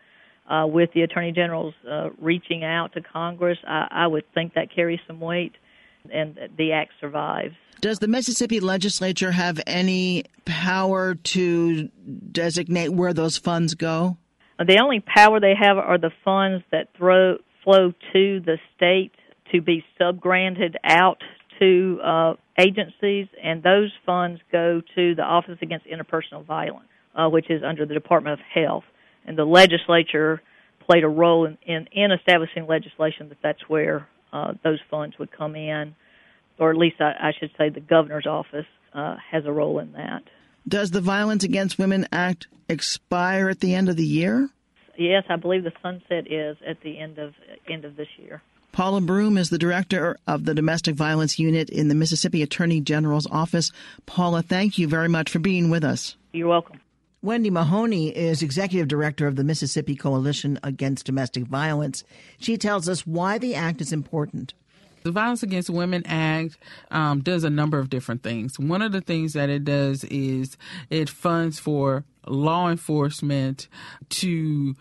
Uh, 0.48 0.64
with 0.64 0.92
the 0.94 1.02
attorney 1.02 1.32
generals 1.32 1.75
uh, 1.90 2.08
reaching 2.20 2.62
out 2.62 2.92
to 2.92 3.00
Congress, 3.00 3.58
I, 3.66 3.88
I 3.90 4.06
would 4.06 4.32
think 4.32 4.54
that 4.54 4.72
carries 4.72 5.00
some 5.08 5.18
weight 5.18 5.56
and 6.12 6.38
the 6.56 6.70
act 6.70 6.92
survives. 7.00 7.56
Does 7.80 7.98
the 7.98 8.08
Mississippi 8.08 8.60
legislature 8.60 9.32
have 9.32 9.60
any 9.66 10.25
power 10.44 11.14
to 11.14 11.88
designate 12.30 12.90
where 12.90 13.12
those 13.12 13.36
funds 13.36 13.75
go? 13.75 14.16
The 14.58 14.78
only 14.80 15.00
power 15.00 15.40
they 15.40 15.54
have 15.60 15.76
are 15.76 15.98
the 15.98 16.12
funds 16.25 16.64
that 16.70 16.88
throw, 16.96 17.38
flow 17.62 17.92
to 18.12 18.40
the 18.40 18.58
state 18.75 19.12
to 19.52 19.60
be 19.60 19.84
subgranted 20.00 20.76
out 20.84 21.22
to 21.58 22.00
uh, 22.02 22.34
agencies, 22.58 23.26
and 23.42 23.62
those 23.62 23.92
funds 24.04 24.40
go 24.52 24.82
to 24.94 25.14
the 25.14 25.22
Office 25.22 25.58
Against 25.62 25.86
Interpersonal 25.86 26.44
Violence, 26.44 26.88
uh, 27.14 27.28
which 27.28 27.50
is 27.50 27.62
under 27.62 27.86
the 27.86 27.94
Department 27.94 28.40
of 28.40 28.46
Health. 28.52 28.84
And 29.26 29.36
the 29.36 29.44
legislature 29.44 30.42
played 30.86 31.04
a 31.04 31.08
role 31.08 31.46
in, 31.46 31.58
in, 31.66 31.88
in 31.92 32.12
establishing 32.12 32.66
legislation 32.66 33.28
that 33.28 33.38
that's 33.42 33.68
where 33.68 34.08
uh, 34.32 34.54
those 34.62 34.78
funds 34.90 35.18
would 35.18 35.32
come 35.32 35.56
in, 35.56 35.94
or 36.58 36.70
at 36.70 36.76
least 36.76 36.96
I, 37.00 37.12
I 37.28 37.32
should 37.38 37.50
say 37.58 37.68
the 37.68 37.80
governor's 37.80 38.26
office 38.26 38.66
uh, 38.94 39.16
has 39.30 39.44
a 39.46 39.52
role 39.52 39.78
in 39.78 39.92
that. 39.92 40.22
Does 40.68 40.90
the 40.90 41.00
Violence 41.00 41.44
Against 41.44 41.78
Women 41.78 42.06
Act 42.10 42.48
expire 42.68 43.48
at 43.48 43.60
the 43.60 43.75
end 43.75 43.88
of 43.88 43.96
the 43.96 44.04
year? 44.04 44.48
Yes, 44.98 45.25
I 45.28 45.36
believe 45.36 45.62
the 45.62 45.72
sunset 45.82 46.30
is 46.30 46.56
at 46.66 46.80
the 46.80 46.98
end 46.98 47.18
of 47.18 47.34
end 47.68 47.84
of 47.84 47.96
this 47.96 48.08
year. 48.16 48.42
Paula 48.76 49.00
Broom 49.00 49.38
is 49.38 49.49
the 49.49 49.56
director 49.56 50.18
of 50.26 50.45
the 50.45 50.52
Domestic 50.52 50.97
Violence 50.97 51.38
Unit 51.38 51.71
in 51.71 51.88
the 51.88 51.95
Mississippi 51.95 52.42
Attorney 52.42 52.83
General's 52.83 53.26
office. 53.30 53.73
Paula, 54.04 54.42
thank 54.42 54.76
you 54.76 54.87
very 54.87 55.09
much 55.09 55.30
for 55.30 55.38
being 55.38 55.71
with 55.71 55.83
us. 55.83 56.14
You're 56.35 56.49
welcome. 56.49 56.83
Wendy 57.23 57.49
Mahoney 57.49 58.14
is 58.14 58.42
executive 58.42 58.87
director 58.87 59.26
of 59.26 59.37
the 59.37 59.45
Mississippi 59.45 59.97
Coalition 59.97 60.61
Against 60.62 61.06
Domestic 61.06 61.45
Violence. 61.45 62.04
She 62.37 62.59
tells 62.59 62.87
us 62.87 63.06
why 63.06 63.38
the 63.38 63.54
act 63.54 63.80
is 63.80 63.95
important. 63.95 64.52
The 65.04 65.11
Violence 65.11 65.42
Against 65.42 65.71
Women 65.71 66.04
Act 66.04 66.59
um, 66.90 67.23
does 67.23 67.45
a 67.45 67.50
number 67.50 67.78
of 67.78 67.88
different 67.88 68.23
things. 68.23 68.59
One 68.59 68.83
of 68.83 68.92
the 68.92 69.00
things 69.00 69.33
that 69.33 69.49
it 69.49 69.64
does 69.64 70.04
is 70.04 70.59
it 70.90 71.09
funds 71.09 71.59
for 71.59 72.04
law 72.26 72.68
enforcement 72.68 73.68
to 74.11 74.75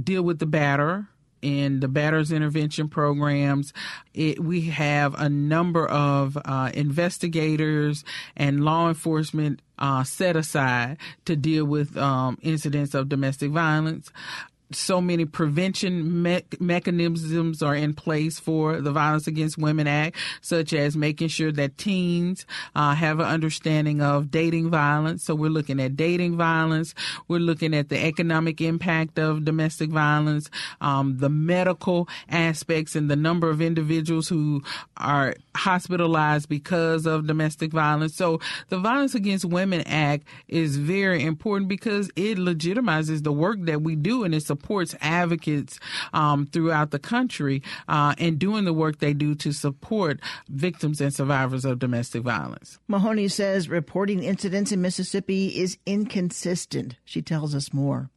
deal 0.00 0.22
with 0.22 0.38
the 0.38 0.46
batter 0.46 1.08
in 1.42 1.80
the 1.80 1.88
batters 1.88 2.32
intervention 2.32 2.88
programs. 2.88 3.72
It, 4.14 4.40
we 4.40 4.62
have 4.62 5.14
a 5.14 5.28
number 5.28 5.86
of 5.86 6.38
uh, 6.44 6.70
investigators 6.74 8.04
and 8.36 8.64
law 8.64 8.88
enforcement 8.88 9.62
uh, 9.78 10.04
set 10.04 10.36
aside 10.36 10.98
to 11.24 11.36
deal 11.36 11.64
with 11.64 11.96
um, 11.96 12.38
incidents 12.42 12.94
of 12.94 13.08
domestic 13.08 13.50
violence 13.50 14.10
so 14.72 15.00
many 15.00 15.24
prevention 15.24 16.22
me- 16.22 16.42
mechanisms 16.58 17.62
are 17.62 17.74
in 17.74 17.94
place 17.94 18.38
for 18.38 18.80
the 18.80 18.92
Violence 18.92 19.26
Against 19.26 19.58
Women 19.58 19.86
Act, 19.86 20.16
such 20.40 20.72
as 20.72 20.96
making 20.96 21.28
sure 21.28 21.52
that 21.52 21.76
teens 21.78 22.46
uh, 22.74 22.94
have 22.94 23.20
an 23.20 23.26
understanding 23.26 24.00
of 24.00 24.30
dating 24.30 24.70
violence. 24.70 25.24
So 25.24 25.34
we're 25.34 25.50
looking 25.50 25.80
at 25.80 25.96
dating 25.96 26.36
violence. 26.36 26.94
We're 27.28 27.40
looking 27.40 27.74
at 27.74 27.88
the 27.88 27.98
economic 27.98 28.60
impact 28.60 29.18
of 29.18 29.44
domestic 29.44 29.90
violence, 29.90 30.50
um, 30.80 31.18
the 31.18 31.28
medical 31.28 32.08
aspects, 32.28 32.94
and 32.94 33.10
the 33.10 33.16
number 33.16 33.50
of 33.50 33.60
individuals 33.60 34.28
who 34.28 34.62
are 34.96 35.34
hospitalized 35.56 36.48
because 36.48 37.06
of 37.06 37.26
domestic 37.26 37.72
violence. 37.72 38.14
So 38.14 38.40
the 38.68 38.78
Violence 38.78 39.14
Against 39.14 39.44
Women 39.44 39.82
Act 39.82 40.26
is 40.48 40.76
very 40.76 41.24
important 41.24 41.68
because 41.68 42.10
it 42.16 42.38
legitimizes 42.38 43.24
the 43.24 43.32
work 43.32 43.58
that 43.62 43.82
we 43.82 43.96
do 43.96 44.24
and 44.24 44.34
it's 44.34 44.50
a 44.50 44.59
supports 44.60 44.94
advocates 45.00 45.80
um, 46.12 46.46
throughout 46.46 46.90
the 46.90 46.98
country 46.98 47.62
uh, 47.88 48.14
and 48.18 48.38
doing 48.38 48.64
the 48.64 48.72
work 48.72 48.98
they 48.98 49.14
do 49.14 49.34
to 49.34 49.52
support 49.52 50.20
victims 50.48 51.00
and 51.00 51.14
survivors 51.14 51.64
of 51.64 51.78
domestic 51.78 52.22
violence. 52.22 52.78
Mahoney 52.86 53.28
says 53.28 53.68
reporting 53.68 54.22
incidents 54.22 54.70
in 54.70 54.82
Mississippi 54.82 55.58
is 55.58 55.78
inconsistent. 55.86 56.96
She 57.04 57.22
tells 57.22 57.54
us 57.54 57.72
more. 57.72 58.10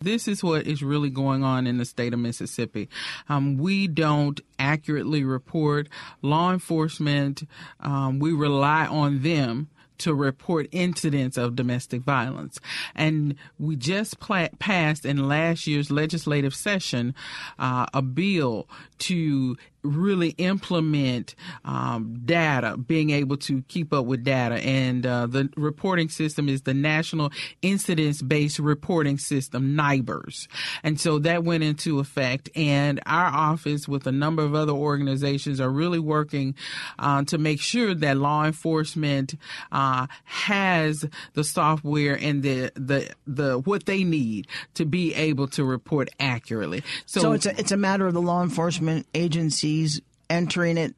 This 0.00 0.26
is 0.26 0.42
what 0.42 0.66
is 0.66 0.82
really 0.82 1.10
going 1.10 1.44
on 1.44 1.66
in 1.66 1.76
the 1.76 1.84
state 1.84 2.14
of 2.14 2.20
Mississippi. 2.20 2.88
Um, 3.28 3.58
we 3.58 3.86
don't 3.86 4.40
accurately 4.58 5.24
report 5.24 5.90
law 6.22 6.50
enforcement. 6.50 7.42
Um, 7.80 8.18
we 8.18 8.32
rely 8.32 8.86
on 8.86 9.22
them 9.22 9.68
to 10.00 10.14
report 10.14 10.68
incidents 10.72 11.36
of 11.36 11.56
domestic 11.56 12.02
violence. 12.02 12.60
And 12.94 13.36
we 13.58 13.76
just 13.76 14.20
pla- 14.20 14.48
passed 14.58 15.06
in 15.06 15.28
last 15.28 15.66
year's 15.66 15.90
legislative 15.90 16.54
session 16.54 17.14
uh, 17.58 17.86
a 17.94 18.02
bill 18.02 18.68
to 19.00 19.56
really 19.82 20.30
implement 20.30 21.34
um, 21.64 22.20
data, 22.24 22.76
being 22.76 23.10
able 23.10 23.36
to 23.38 23.62
keep 23.62 23.92
up 23.92 24.04
with 24.04 24.22
data. 24.22 24.56
And 24.56 25.06
uh, 25.06 25.26
the 25.26 25.48
reporting 25.56 26.08
system 26.08 26.48
is 26.48 26.62
the 26.62 26.74
National 26.74 27.32
Incidence 27.62 28.20
Based 28.20 28.58
Reporting 28.58 29.18
System, 29.18 29.74
NIBRS. 29.74 30.48
And 30.82 31.00
so 31.00 31.18
that 31.20 31.44
went 31.44 31.62
into 31.62 31.98
effect. 31.98 32.50
And 32.54 33.00
our 33.06 33.26
office, 33.26 33.88
with 33.88 34.06
a 34.06 34.12
number 34.12 34.42
of 34.42 34.54
other 34.54 34.72
organizations, 34.72 35.60
are 35.60 35.70
really 35.70 35.98
working 35.98 36.54
uh, 36.98 37.24
to 37.24 37.38
make 37.38 37.60
sure 37.60 37.94
that 37.94 38.16
law 38.16 38.44
enforcement 38.44 39.34
uh, 39.72 40.06
has 40.24 41.06
the 41.32 41.44
software 41.44 42.18
and 42.20 42.42
the, 42.42 42.70
the, 42.74 43.10
the, 43.26 43.58
what 43.60 43.86
they 43.86 44.04
need 44.04 44.46
to 44.74 44.84
be 44.84 45.14
able 45.14 45.48
to 45.48 45.64
report 45.64 46.10
accurately. 46.20 46.82
So, 47.06 47.20
so 47.20 47.32
it's, 47.32 47.46
a, 47.46 47.58
it's 47.58 47.72
a 47.72 47.76
matter 47.78 48.06
of 48.06 48.12
the 48.12 48.20
law 48.20 48.42
enforcement 48.42 48.89
agency 49.14 49.88
entering 50.28 50.78
it 50.78 50.94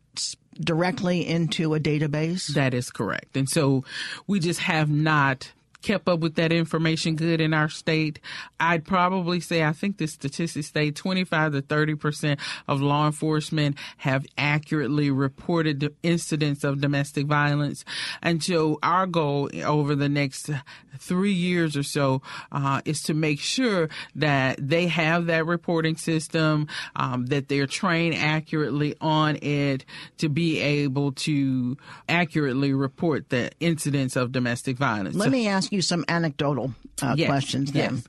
directly 0.61 1.27
into 1.27 1.75
a 1.75 1.81
database? 1.81 2.49
That 2.55 2.75
is 2.75 2.91
correct. 2.91 3.37
And 3.37 3.49
so 3.49 3.85
we 4.27 4.41
just 4.41 4.61
have 4.61 4.91
not 4.91 5.53
kept 5.83 6.09
up 6.09 6.21
with 6.21 6.37
that 6.37 6.53
information 6.53 7.17
good 7.17 7.41
in 7.41 7.53
our 7.53 7.69
state. 7.69 8.21
I'd 8.61 8.85
probably 8.85 9.41
say, 9.41 9.65
I 9.65 9.73
think 9.73 9.99
the 9.99 10.07
statistics 10.07 10.73
say 10.73 10.91
25 10.91 11.53
to 11.53 11.63
30 11.63 11.95
percent 11.97 12.41
of 12.69 12.81
law 12.81 13.07
enforcement 13.07 13.77
have 13.99 14.25
accurately 14.39 15.11
reported 15.11 15.95
incidents 16.03 16.65
of 16.65 16.81
domestic 16.81 17.27
violence. 17.27 17.85
And 18.23 18.43
so 18.43 18.79
our 18.83 19.07
goal 19.07 19.51
over 19.65 19.95
the 19.95 20.09
next 20.09 20.51
three 20.99 21.33
years 21.33 21.77
or 21.77 21.83
so 21.83 22.23
uh, 22.51 22.81
is 22.85 23.03
to 23.03 23.15
make 23.15 23.41
sure 23.41 23.89
that 24.15 24.59
they 24.61 24.87
have 24.87 25.27
that 25.27 25.47
reporting 25.47 25.97
system, 25.97 26.69
um, 26.97 27.27
that 27.27 27.49
they're 27.49 27.67
trained 27.67 28.15
accurately 28.15 28.95
on 29.01 29.37
it 29.43 29.85
to 30.19 30.29
be 30.29 30.61
able 30.61 31.13
to 31.13 31.77
accurately 32.09 32.73
report 32.73 33.29
the 33.31 33.51
incidents 33.61 34.17
of 34.17 34.33
domestic 34.33 34.77
violence. 34.77 35.17
Let 35.17 35.31
me 35.31 35.49
ask 35.49 35.72
you 35.73 35.83
some 35.83 36.05
anecdotal 36.09 36.75
uh, 37.01 37.15
yes, 37.17 37.29
questions 37.29 37.73
then. 37.73 37.97
Yes. 37.97 38.05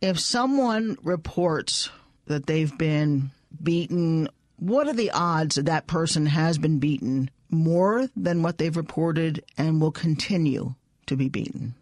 If 0.00 0.20
someone 0.20 0.98
reports 1.02 1.90
that 2.26 2.46
they've 2.46 2.76
been 2.76 3.30
beaten, 3.62 4.28
what 4.58 4.88
are 4.88 4.92
the 4.92 5.10
odds 5.10 5.56
that 5.56 5.66
that 5.66 5.86
person 5.86 6.26
has 6.26 6.58
been 6.58 6.78
beaten 6.78 7.30
more 7.50 8.08
than 8.16 8.42
what 8.42 8.58
they've 8.58 8.76
reported 8.76 9.44
and 9.56 9.80
will 9.80 9.92
continue 9.92 10.74
to 11.06 11.16
be 11.16 11.28
beaten? 11.28 11.74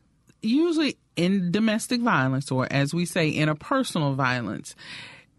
Usually 0.43 0.99
in 1.17 1.53
domestic 1.53 2.01
violence, 2.01 2.51
or 2.51 2.67
as 2.71 2.93
we 2.93 3.07
say, 3.07 3.33
interpersonal 3.33 4.15
violence, 4.15 4.75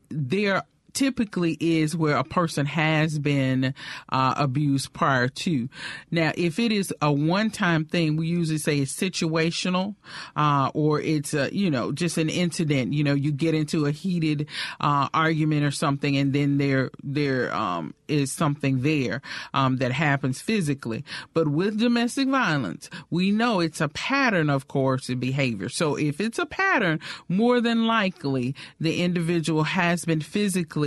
there 0.10 0.64
typically 0.94 1.58
is 1.60 1.96
where 1.96 2.18
a 2.18 2.24
person 2.24 2.66
has 2.66 3.20
been 3.20 3.74
uh, 4.10 4.34
abused 4.38 4.94
prior 4.94 5.28
to. 5.28 5.70
Now, 6.12 6.32
if 6.38 6.60
it 6.60 6.72
is 6.72 6.94
a 7.02 7.12
one-time 7.12 7.86
thing, 7.86 8.16
we 8.16 8.28
usually 8.28 8.58
say 8.58 8.80
it's 8.80 8.94
situational, 8.94 9.96
uh, 10.36 10.72
or 10.74 11.00
it's 11.02 11.34
a, 11.34 11.54
you 11.56 11.70
know 11.70 11.92
just 11.92 12.18
an 12.18 12.30
incident. 12.30 12.94
You 12.94 13.04
know, 13.04 13.14
you 13.14 13.32
get 13.32 13.54
into 13.54 13.86
a 13.86 13.92
heated 13.92 14.48
uh, 14.80 15.10
argument 15.14 15.66
or 15.66 15.72
something, 15.72 16.18
and 16.18 16.34
then 16.34 16.58
there 16.58 16.92
there 17.04 17.54
um, 17.54 17.94
is 18.08 18.32
something 18.32 18.82
there 18.82 19.22
um, 19.54 19.78
that 19.78 19.92
happens 19.92 20.42
physically. 20.42 21.04
But 21.34 21.48
with 21.48 21.80
domestic 21.80 22.28
violence, 22.28 22.90
we 23.10 23.32
know 23.32 23.60
it's 23.60 23.82
a 23.82 23.90
pattern 23.90 24.50
of 24.50 24.68
course 24.68 25.10
of 25.10 25.20
behavior. 25.20 25.70
So 25.70 25.96
if 25.96 26.20
it's 26.20 26.40
a 26.40 26.46
pattern, 26.46 27.00
more 27.28 27.62
than 27.62 27.88
likely 27.88 28.56
the 28.80 29.02
individual 29.02 29.64
has 29.64 30.06
been 30.06 30.22
physically 30.22 30.83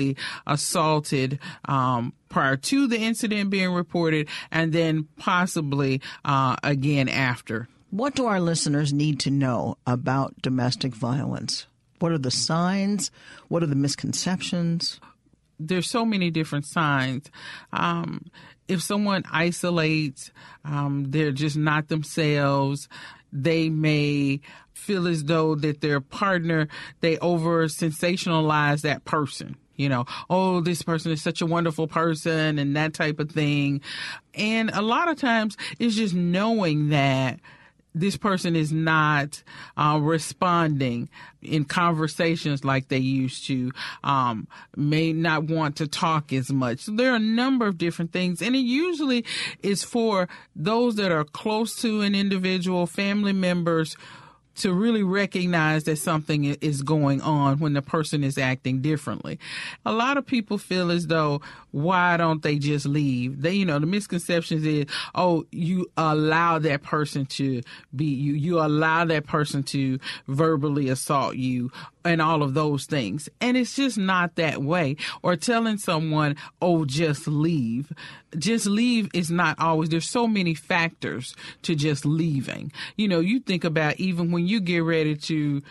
assaulted 0.46 1.38
um, 1.66 2.12
prior 2.28 2.56
to 2.56 2.86
the 2.86 2.98
incident 2.98 3.50
being 3.50 3.72
reported, 3.72 4.28
and 4.50 4.72
then 4.72 5.08
possibly 5.16 6.00
uh, 6.24 6.56
again 6.62 7.08
after. 7.08 7.68
What 7.90 8.14
do 8.14 8.26
our 8.26 8.40
listeners 8.40 8.92
need 8.92 9.20
to 9.20 9.30
know 9.30 9.78
about 9.86 10.42
domestic 10.42 10.94
violence? 10.94 11.66
What 11.98 12.12
are 12.12 12.18
the 12.18 12.30
signs? 12.30 13.10
What 13.48 13.62
are 13.62 13.66
the 13.66 13.74
misconceptions? 13.74 15.00
there's 15.58 15.88
so 15.88 16.04
many 16.04 16.30
different 16.30 16.66
signs. 16.66 17.30
Um, 17.72 18.26
if 18.68 18.82
someone 18.82 19.24
isolates, 19.30 20.30
um, 20.64 21.06
they're 21.10 21.32
just 21.32 21.56
not 21.56 21.88
themselves. 21.88 22.88
They 23.32 23.68
may 23.68 24.40
feel 24.72 25.06
as 25.06 25.24
though 25.24 25.54
that 25.56 25.80
their 25.80 26.00
partner, 26.00 26.68
they 27.00 27.18
over 27.18 27.66
sensationalize 27.66 28.82
that 28.82 29.04
person. 29.04 29.56
You 29.76 29.88
know, 29.88 30.06
oh, 30.30 30.61
this 30.61 30.83
person 30.83 31.12
is 31.12 31.23
such 31.23 31.40
a 31.40 31.47
wonderful 31.47 31.87
person 31.87 32.59
and 32.59 32.76
that 32.76 32.95
type 32.95 33.18
of 33.18 33.30
thing. 33.30 33.80
And 34.35 34.71
a 34.71 34.83
lot 34.83 35.09
of 35.09 35.16
times 35.18 35.56
it's 35.78 35.95
just 35.95 36.14
knowing 36.14 36.90
that 36.90 37.40
this 37.97 38.16
person 38.16 38.54
is 38.54 38.73
not 38.73 39.42
uh, 39.76 39.99
responding 40.00 41.09
in 41.40 41.64
conversations 41.64 42.62
like 42.62 42.88
they 42.88 42.99
used 42.99 43.47
to, 43.47 43.73
um, 44.04 44.47
may 44.76 45.14
not 45.14 45.45
want 45.45 45.76
to 45.76 45.87
talk 45.87 46.30
as 46.33 46.52
much. 46.52 46.80
So 46.80 46.92
there 46.92 47.12
are 47.12 47.16
a 47.16 47.18
number 47.18 47.66
of 47.66 47.78
different 47.78 48.12
things, 48.12 48.42
and 48.42 48.54
it 48.54 48.61
usually 48.61 49.25
is 49.62 49.83
for 49.83 50.28
those 50.54 50.97
that 50.97 51.11
are 51.11 51.25
close 51.25 51.75
to 51.76 52.02
an 52.02 52.14
individual, 52.14 52.87
family 52.87 53.33
members 53.33 53.97
to 54.56 54.72
really 54.72 55.02
recognize 55.02 55.84
that 55.84 55.98
something 55.98 56.44
is 56.44 56.82
going 56.82 57.20
on 57.20 57.58
when 57.58 57.72
the 57.72 57.82
person 57.82 58.25
is 58.25 58.38
acting 58.38 58.80
differently. 58.80 59.38
A 59.84 59.92
lot 59.92 60.16
of 60.16 60.26
people 60.26 60.58
feel 60.58 60.90
as 60.90 61.06
though, 61.06 61.40
why 61.70 62.16
don't 62.16 62.42
they 62.42 62.58
just 62.58 62.86
leave? 62.86 63.42
They, 63.42 63.52
you 63.52 63.66
know, 63.66 63.78
the 63.78 63.86
misconceptions 63.86 64.64
is, 64.64 64.86
oh, 65.14 65.44
you 65.52 65.90
allow 65.96 66.58
that 66.58 66.82
person 66.82 67.26
to 67.26 67.62
be 67.94 68.06
you, 68.06 68.32
you 68.32 68.60
allow 68.60 69.04
that 69.04 69.26
person 69.26 69.62
to 69.64 69.98
verbally 70.26 70.88
assault 70.88 71.36
you 71.36 71.70
and 72.06 72.22
all 72.22 72.42
of 72.42 72.54
those 72.54 72.86
things. 72.86 73.28
And 73.40 73.56
it's 73.56 73.76
just 73.76 73.98
not 73.98 74.36
that 74.36 74.62
way. 74.62 74.96
Or 75.22 75.36
telling 75.36 75.78
someone, 75.78 76.36
oh, 76.62 76.84
just 76.84 77.26
leave. 77.26 77.92
Just 78.38 78.66
leave 78.66 79.08
is 79.14 79.30
not 79.30 79.58
always, 79.58 79.88
there's 79.88 80.08
so 80.08 80.26
many 80.26 80.54
factors 80.54 81.34
to 81.62 81.75
just 81.75 82.06
leaving. 82.06 82.72
You 82.96 83.08
know, 83.08 83.20
you 83.20 83.40
think 83.40 83.64
about 83.64 83.98
even 84.00 84.30
when 84.30 84.46
you 84.46 84.60
get 84.60 84.78
ready 84.80 85.16
to 85.16 85.62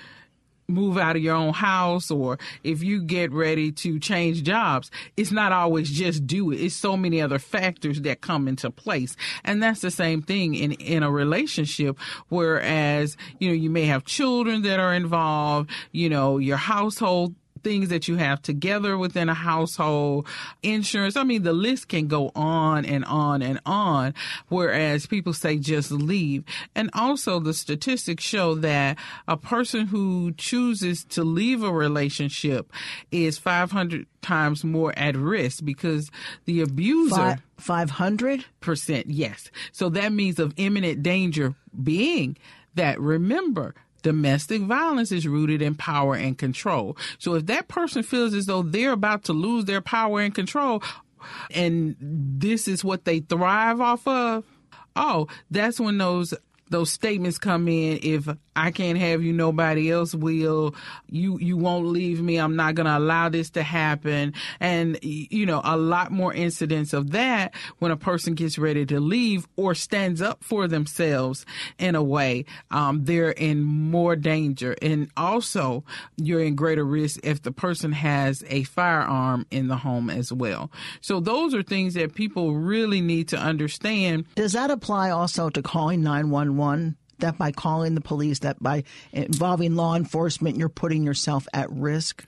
move 0.67 0.97
out 0.97 1.15
of 1.15 1.21
your 1.21 1.35
own 1.35 1.53
house 1.53 2.09
or 2.09 2.39
if 2.63 2.83
you 2.83 3.01
get 3.01 3.31
ready 3.31 3.71
to 3.71 3.99
change 3.99 4.43
jobs, 4.43 4.91
it's 5.17 5.31
not 5.31 5.51
always 5.51 5.89
just 5.89 6.25
do 6.25 6.51
it. 6.51 6.57
It's 6.57 6.75
so 6.75 6.97
many 6.97 7.21
other 7.21 7.39
factors 7.39 8.01
that 8.01 8.21
come 8.21 8.47
into 8.47 8.69
place. 8.71 9.15
And 9.43 9.61
that's 9.61 9.81
the 9.81 9.91
same 9.91 10.21
thing 10.21 10.55
in, 10.55 10.73
in 10.73 11.03
a 11.03 11.11
relationship. 11.11 11.99
Whereas, 12.29 13.17
you 13.39 13.49
know, 13.49 13.53
you 13.53 13.69
may 13.69 13.85
have 13.85 14.05
children 14.05 14.63
that 14.63 14.79
are 14.79 14.93
involved, 14.93 15.69
you 15.91 16.09
know, 16.09 16.37
your 16.37 16.57
household 16.57 17.35
things 17.65 17.89
that 17.89 18.07
you 18.07 18.15
have 18.17 18.43
together 18.43 18.95
within 18.95 19.27
a 19.27 19.33
household, 19.33 20.27
insurance. 20.61 21.15
I 21.15 21.23
mean, 21.23 21.41
the 21.41 21.51
list 21.51 21.89
can 21.89 22.07
go 22.07 22.31
on 22.35 22.85
and 22.85 23.03
on 23.05 23.41
and 23.41 23.59
on. 23.65 24.13
Whereas 24.49 25.07
people 25.07 25.33
say 25.33 25.57
just 25.57 25.89
leave. 25.89 26.43
And 26.75 26.91
also 26.93 27.39
the 27.39 27.55
statistics 27.55 28.23
show 28.23 28.53
that 28.55 28.99
a 29.27 29.35
person 29.35 29.87
who 29.87 30.31
chooses 30.37 31.03
to 31.05 31.23
leave 31.23 31.63
a 31.63 31.73
relationship 31.73 32.71
is 33.11 33.39
500 33.39 34.05
times 34.21 34.63
more 34.63 34.93
at 34.95 35.15
risk 35.15 35.65
because 35.65 36.11
the 36.45 36.61
abuser. 36.61 37.39
500? 37.57 38.45
Percent, 38.59 39.07
yes. 39.07 39.49
So 39.71 39.89
that 39.89 40.11
means 40.11 40.39
of 40.39 40.53
imminent 40.57 41.01
danger 41.01 41.55
being 41.81 42.37
that 42.75 42.99
remember 42.99 43.73
Domestic 44.05 44.61
violence 44.61 45.11
is 45.11 45.27
rooted 45.27 45.63
in 45.63 45.73
power 45.73 46.13
and 46.13 46.37
control. 46.37 46.95
So 47.17 47.33
if 47.33 47.47
that 47.47 47.67
person 47.67 48.03
feels 48.03 48.35
as 48.35 48.45
though 48.45 48.61
they're 48.61 48.91
about 48.91 49.23
to 49.23 49.33
lose 49.33 49.65
their 49.65 49.81
power 49.81 50.21
and 50.21 50.31
control, 50.31 50.83
and 51.49 51.95
this 51.99 52.67
is 52.67 52.83
what 52.83 53.05
they 53.05 53.21
thrive 53.21 53.81
off 53.81 54.07
of, 54.07 54.43
oh, 54.95 55.27
that's 55.49 55.79
when 55.79 55.97
those 55.97 56.35
those 56.69 56.91
statements 56.91 57.37
come 57.37 57.67
in 57.67 57.99
if 58.01 58.27
I 58.55 58.71
can't 58.71 58.97
have 58.97 59.21
you 59.21 59.33
nobody 59.33 59.91
else 59.91 60.15
will. 60.15 60.75
You 61.09 61.37
you 61.39 61.57
won't 61.57 61.87
leave 61.87 62.21
me. 62.21 62.37
I'm 62.37 62.55
not 62.55 62.75
going 62.75 62.85
to 62.85 62.97
allow 62.97 63.29
this 63.29 63.49
to 63.51 63.63
happen. 63.63 64.33
And 64.59 64.97
you 65.01 65.45
know 65.45 65.61
a 65.63 65.77
lot 65.77 66.11
more 66.11 66.33
incidents 66.33 66.93
of 66.93 67.11
that 67.11 67.53
when 67.79 67.91
a 67.91 67.97
person 67.97 68.33
gets 68.33 68.57
ready 68.57 68.85
to 68.87 68.99
leave 68.99 69.47
or 69.57 69.75
stands 69.75 70.21
up 70.21 70.43
for 70.43 70.67
themselves 70.67 71.45
in 71.77 71.95
a 71.95 72.03
way 72.03 72.45
um, 72.71 73.03
they're 73.05 73.31
in 73.31 73.63
more 73.63 74.15
danger. 74.15 74.75
And 74.81 75.09
also 75.17 75.83
you're 76.17 76.41
in 76.41 76.55
greater 76.55 76.85
risk 76.85 77.19
if 77.23 77.41
the 77.41 77.51
person 77.51 77.91
has 77.91 78.43
a 78.47 78.63
firearm 78.63 79.45
in 79.51 79.67
the 79.67 79.77
home 79.77 80.09
as 80.09 80.31
well. 80.31 80.71
So 81.01 81.19
those 81.19 81.53
are 81.53 81.63
things 81.63 81.93
that 81.95 82.15
people 82.15 82.55
really 82.55 83.01
need 83.01 83.27
to 83.29 83.37
understand. 83.37 84.25
Does 84.35 84.53
that 84.53 84.71
apply 84.71 85.09
also 85.09 85.49
to 85.49 85.61
calling 85.61 86.01
911 86.01 86.54
911 86.55 86.97
that 87.19 87.37
by 87.37 87.51
calling 87.51 87.95
the 87.95 88.01
police, 88.01 88.39
that 88.39 88.61
by 88.61 88.83
involving 89.11 89.75
law 89.75 89.95
enforcement, 89.95 90.57
you're 90.57 90.69
putting 90.69 91.03
yourself 91.03 91.47
at 91.53 91.71
risk? 91.71 92.25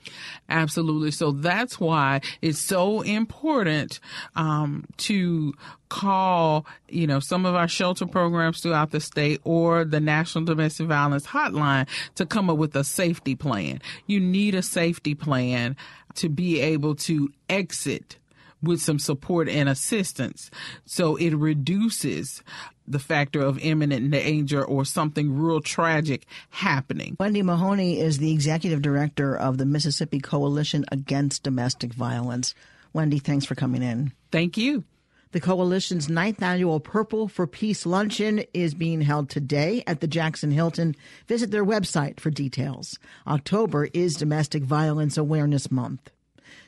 Absolutely. 0.48 1.10
So 1.10 1.32
that's 1.32 1.78
why 1.78 2.20
it's 2.42 2.58
so 2.58 3.02
important 3.02 4.00
um, 4.36 4.84
to 4.98 5.54
call, 5.88 6.66
you 6.88 7.06
know, 7.06 7.20
some 7.20 7.46
of 7.46 7.54
our 7.54 7.68
shelter 7.68 8.06
programs 8.06 8.60
throughout 8.60 8.90
the 8.90 9.00
state 9.00 9.40
or 9.44 9.84
the 9.84 10.00
National 10.00 10.44
Domestic 10.44 10.86
Violence 10.86 11.26
Hotline 11.26 11.86
to 12.14 12.26
come 12.26 12.50
up 12.50 12.56
with 12.56 12.74
a 12.76 12.84
safety 12.84 13.34
plan. 13.34 13.80
You 14.06 14.20
need 14.20 14.54
a 14.54 14.62
safety 14.62 15.14
plan 15.14 15.76
to 16.14 16.28
be 16.28 16.60
able 16.60 16.94
to 16.94 17.30
exit 17.48 18.16
with 18.62 18.80
some 18.80 18.98
support 18.98 19.48
and 19.48 19.68
assistance. 19.68 20.50
So 20.84 21.16
it 21.16 21.34
reduces 21.34 22.42
the 22.86 22.98
factor 22.98 23.40
of 23.40 23.58
imminent 23.58 24.10
danger 24.10 24.64
or 24.64 24.84
something 24.84 25.36
real 25.38 25.60
tragic 25.60 26.26
happening. 26.50 27.16
Wendy 27.20 27.42
Mahoney 27.42 28.00
is 28.00 28.18
the 28.18 28.32
executive 28.32 28.82
director 28.82 29.36
of 29.36 29.58
the 29.58 29.66
Mississippi 29.66 30.20
Coalition 30.20 30.84
Against 30.90 31.42
Domestic 31.42 31.92
Violence. 31.92 32.54
Wendy, 32.92 33.18
thanks 33.18 33.44
for 33.44 33.54
coming 33.54 33.82
in. 33.82 34.12
Thank 34.32 34.56
you. 34.56 34.84
The 35.32 35.40
coalition's 35.40 36.08
ninth 36.08 36.42
annual 36.42 36.80
Purple 36.80 37.28
for 37.28 37.46
Peace 37.46 37.84
luncheon 37.84 38.44
is 38.54 38.72
being 38.72 39.02
held 39.02 39.28
today 39.28 39.84
at 39.86 40.00
the 40.00 40.06
Jackson 40.06 40.50
Hilton. 40.50 40.94
Visit 41.26 41.50
their 41.50 41.66
website 41.66 42.18
for 42.18 42.30
details. 42.30 42.98
October 43.26 43.88
is 43.92 44.16
Domestic 44.16 44.62
Violence 44.62 45.18
Awareness 45.18 45.70
Month. 45.70 46.10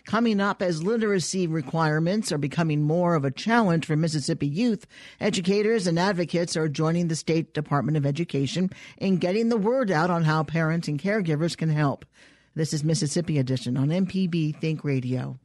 Coming 0.06 0.40
up 0.40 0.62
as 0.62 0.82
literacy 0.82 1.46
requirements 1.46 2.32
are 2.32 2.38
becoming 2.38 2.82
more 2.82 3.14
of 3.14 3.24
a 3.24 3.30
challenge 3.30 3.86
for 3.86 3.96
Mississippi 3.96 4.46
youth, 4.46 4.86
educators 5.20 5.86
and 5.86 5.98
advocates 5.98 6.56
are 6.56 6.68
joining 6.68 7.08
the 7.08 7.16
State 7.16 7.54
Department 7.54 7.96
of 7.96 8.06
Education 8.06 8.70
in 8.98 9.18
getting 9.18 9.48
the 9.48 9.56
word 9.56 9.90
out 9.90 10.10
on 10.10 10.24
how 10.24 10.42
parents 10.42 10.88
and 10.88 11.00
caregivers 11.00 11.56
can 11.56 11.70
help. 11.70 12.04
This 12.54 12.72
is 12.72 12.82
Mississippi 12.82 13.38
Edition 13.38 13.76
on 13.76 13.88
MPB 13.88 14.56
Think 14.60 14.84
Radio. 14.84 15.38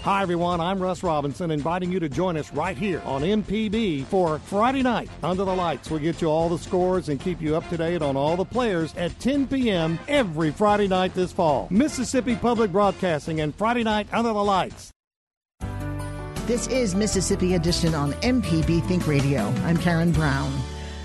Hi, 0.00 0.20
everyone. 0.20 0.60
I'm 0.60 0.82
Russ 0.82 1.04
Robinson, 1.04 1.52
inviting 1.52 1.92
you 1.92 2.00
to 2.00 2.08
join 2.08 2.36
us 2.36 2.52
right 2.52 2.76
here 2.76 3.00
on 3.04 3.22
MPB 3.22 4.04
for 4.06 4.40
Friday 4.40 4.82
night 4.82 5.08
Under 5.22 5.44
the 5.44 5.54
Lights. 5.54 5.90
We'll 5.90 6.00
get 6.00 6.20
you 6.20 6.28
all 6.28 6.48
the 6.48 6.58
scores 6.58 7.08
and 7.08 7.20
keep 7.20 7.40
you 7.40 7.54
up 7.54 7.68
to 7.68 7.76
date 7.76 8.02
on 8.02 8.16
all 8.16 8.36
the 8.36 8.44
players 8.44 8.92
at 8.96 9.16
10 9.20 9.46
p.m. 9.46 10.00
every 10.08 10.50
Friday 10.50 10.88
night 10.88 11.14
this 11.14 11.30
fall. 11.30 11.68
Mississippi 11.70 12.34
Public 12.34 12.72
Broadcasting 12.72 13.42
and 13.42 13.54
Friday 13.54 13.84
night 13.84 14.08
Under 14.12 14.32
the 14.32 14.42
Lights. 14.42 14.90
This 16.46 16.66
is 16.66 16.96
Mississippi 16.96 17.54
Edition 17.54 17.94
on 17.94 18.12
MPB 18.14 18.84
Think 18.88 19.06
Radio. 19.06 19.42
I'm 19.64 19.76
Karen 19.76 20.10
Brown. 20.10 20.52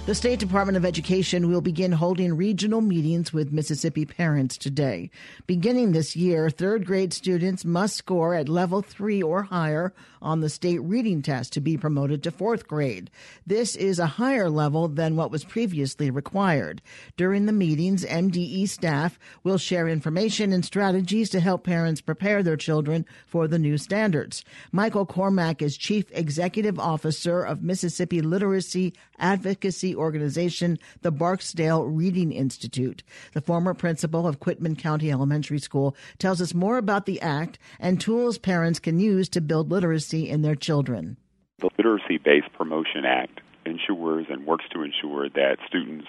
The 0.07 0.15
State 0.15 0.39
Department 0.39 0.77
of 0.77 0.85
Education 0.85 1.49
will 1.49 1.59
begin 1.59 1.91
holding 1.91 2.37
regional 2.37 2.79
meetings 2.79 3.33
with 3.33 3.51
Mississippi 3.51 4.05
parents 4.05 4.57
today. 4.57 5.11
Beginning 5.47 5.91
this 5.91 6.15
year, 6.15 6.49
third 6.49 6.85
grade 6.85 7.11
students 7.11 7.65
must 7.65 7.97
score 7.97 8.33
at 8.33 8.47
level 8.47 8.81
three 8.81 9.21
or 9.21 9.43
higher 9.43 9.93
on 10.21 10.41
the 10.41 10.49
state 10.49 10.79
reading 10.79 11.21
test 11.21 11.53
to 11.53 11.61
be 11.61 11.77
promoted 11.77 12.23
to 12.23 12.31
fourth 12.31 12.67
grade. 12.67 13.09
This 13.45 13.75
is 13.75 13.99
a 13.99 14.05
higher 14.05 14.49
level 14.49 14.87
than 14.87 15.15
what 15.15 15.31
was 15.31 15.43
previously 15.43 16.09
required. 16.09 16.81
During 17.15 17.45
the 17.45 17.51
meetings, 17.51 18.05
MDE 18.05 18.69
staff 18.69 19.19
will 19.43 19.57
share 19.57 19.87
information 19.87 20.53
and 20.53 20.63
strategies 20.63 21.29
to 21.31 21.39
help 21.39 21.63
parents 21.63 22.01
prepare 22.01 22.43
their 22.43 22.57
children 22.57 23.05
for 23.25 23.47
the 23.47 23.59
new 23.59 23.77
standards. 23.77 24.43
Michael 24.71 25.05
Cormack 25.05 25.61
is 25.61 25.77
Chief 25.77 26.05
Executive 26.11 26.79
Officer 26.79 27.43
of 27.43 27.63
Mississippi 27.63 28.21
Literacy 28.21 28.93
Advocacy 29.19 29.95
organization, 29.95 30.77
the 31.01 31.11
Barksdale 31.11 31.85
Reading 31.85 32.31
Institute. 32.31 33.03
The 33.33 33.41
former 33.41 33.73
principal 33.73 34.27
of 34.27 34.39
Quitman 34.39 34.75
County 34.75 35.11
Elementary 35.11 35.59
School 35.59 35.95
tells 36.19 36.41
us 36.41 36.53
more 36.53 36.77
about 36.77 37.05
the 37.05 37.21
act 37.21 37.59
and 37.79 37.99
tools 37.99 38.37
parents 38.37 38.79
can 38.79 38.99
use 38.99 39.27
to 39.29 39.41
build 39.41 39.71
literacy 39.71 40.06
in 40.13 40.41
their 40.41 40.55
children. 40.55 41.17
The 41.59 41.69
Literacy 41.77 42.17
Based 42.17 42.51
Promotion 42.53 43.05
Act 43.05 43.41
ensures 43.65 44.27
and 44.29 44.45
works 44.45 44.65
to 44.73 44.83
ensure 44.83 45.29
that 45.29 45.57
students 45.67 46.07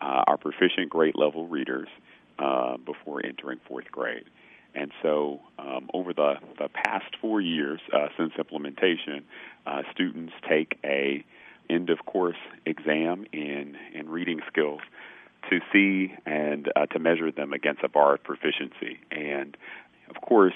uh, 0.00 0.24
are 0.26 0.36
proficient 0.36 0.90
grade 0.90 1.14
level 1.16 1.46
readers 1.46 1.88
uh, 2.38 2.76
before 2.78 3.24
entering 3.24 3.58
fourth 3.66 3.90
grade. 3.90 4.24
And 4.74 4.92
so, 5.02 5.40
um, 5.58 5.88
over 5.94 6.12
the, 6.12 6.34
the 6.58 6.68
past 6.68 7.16
four 7.20 7.40
years 7.40 7.80
uh, 7.92 8.08
since 8.16 8.32
implementation, 8.38 9.24
uh, 9.66 9.82
students 9.92 10.32
take 10.48 10.78
a 10.84 11.24
end 11.70 11.90
of 11.90 11.98
course 12.06 12.36
exam 12.64 13.26
in 13.32 13.76
in 13.94 14.08
reading 14.08 14.40
skills 14.50 14.80
to 15.50 15.60
see 15.72 16.14
and 16.26 16.70
uh, 16.76 16.86
to 16.86 16.98
measure 16.98 17.30
them 17.30 17.52
against 17.52 17.82
a 17.82 17.88
bar 17.88 18.14
of 18.14 18.22
proficiency. 18.22 18.98
And 19.10 19.56
of 20.08 20.20
course, 20.20 20.54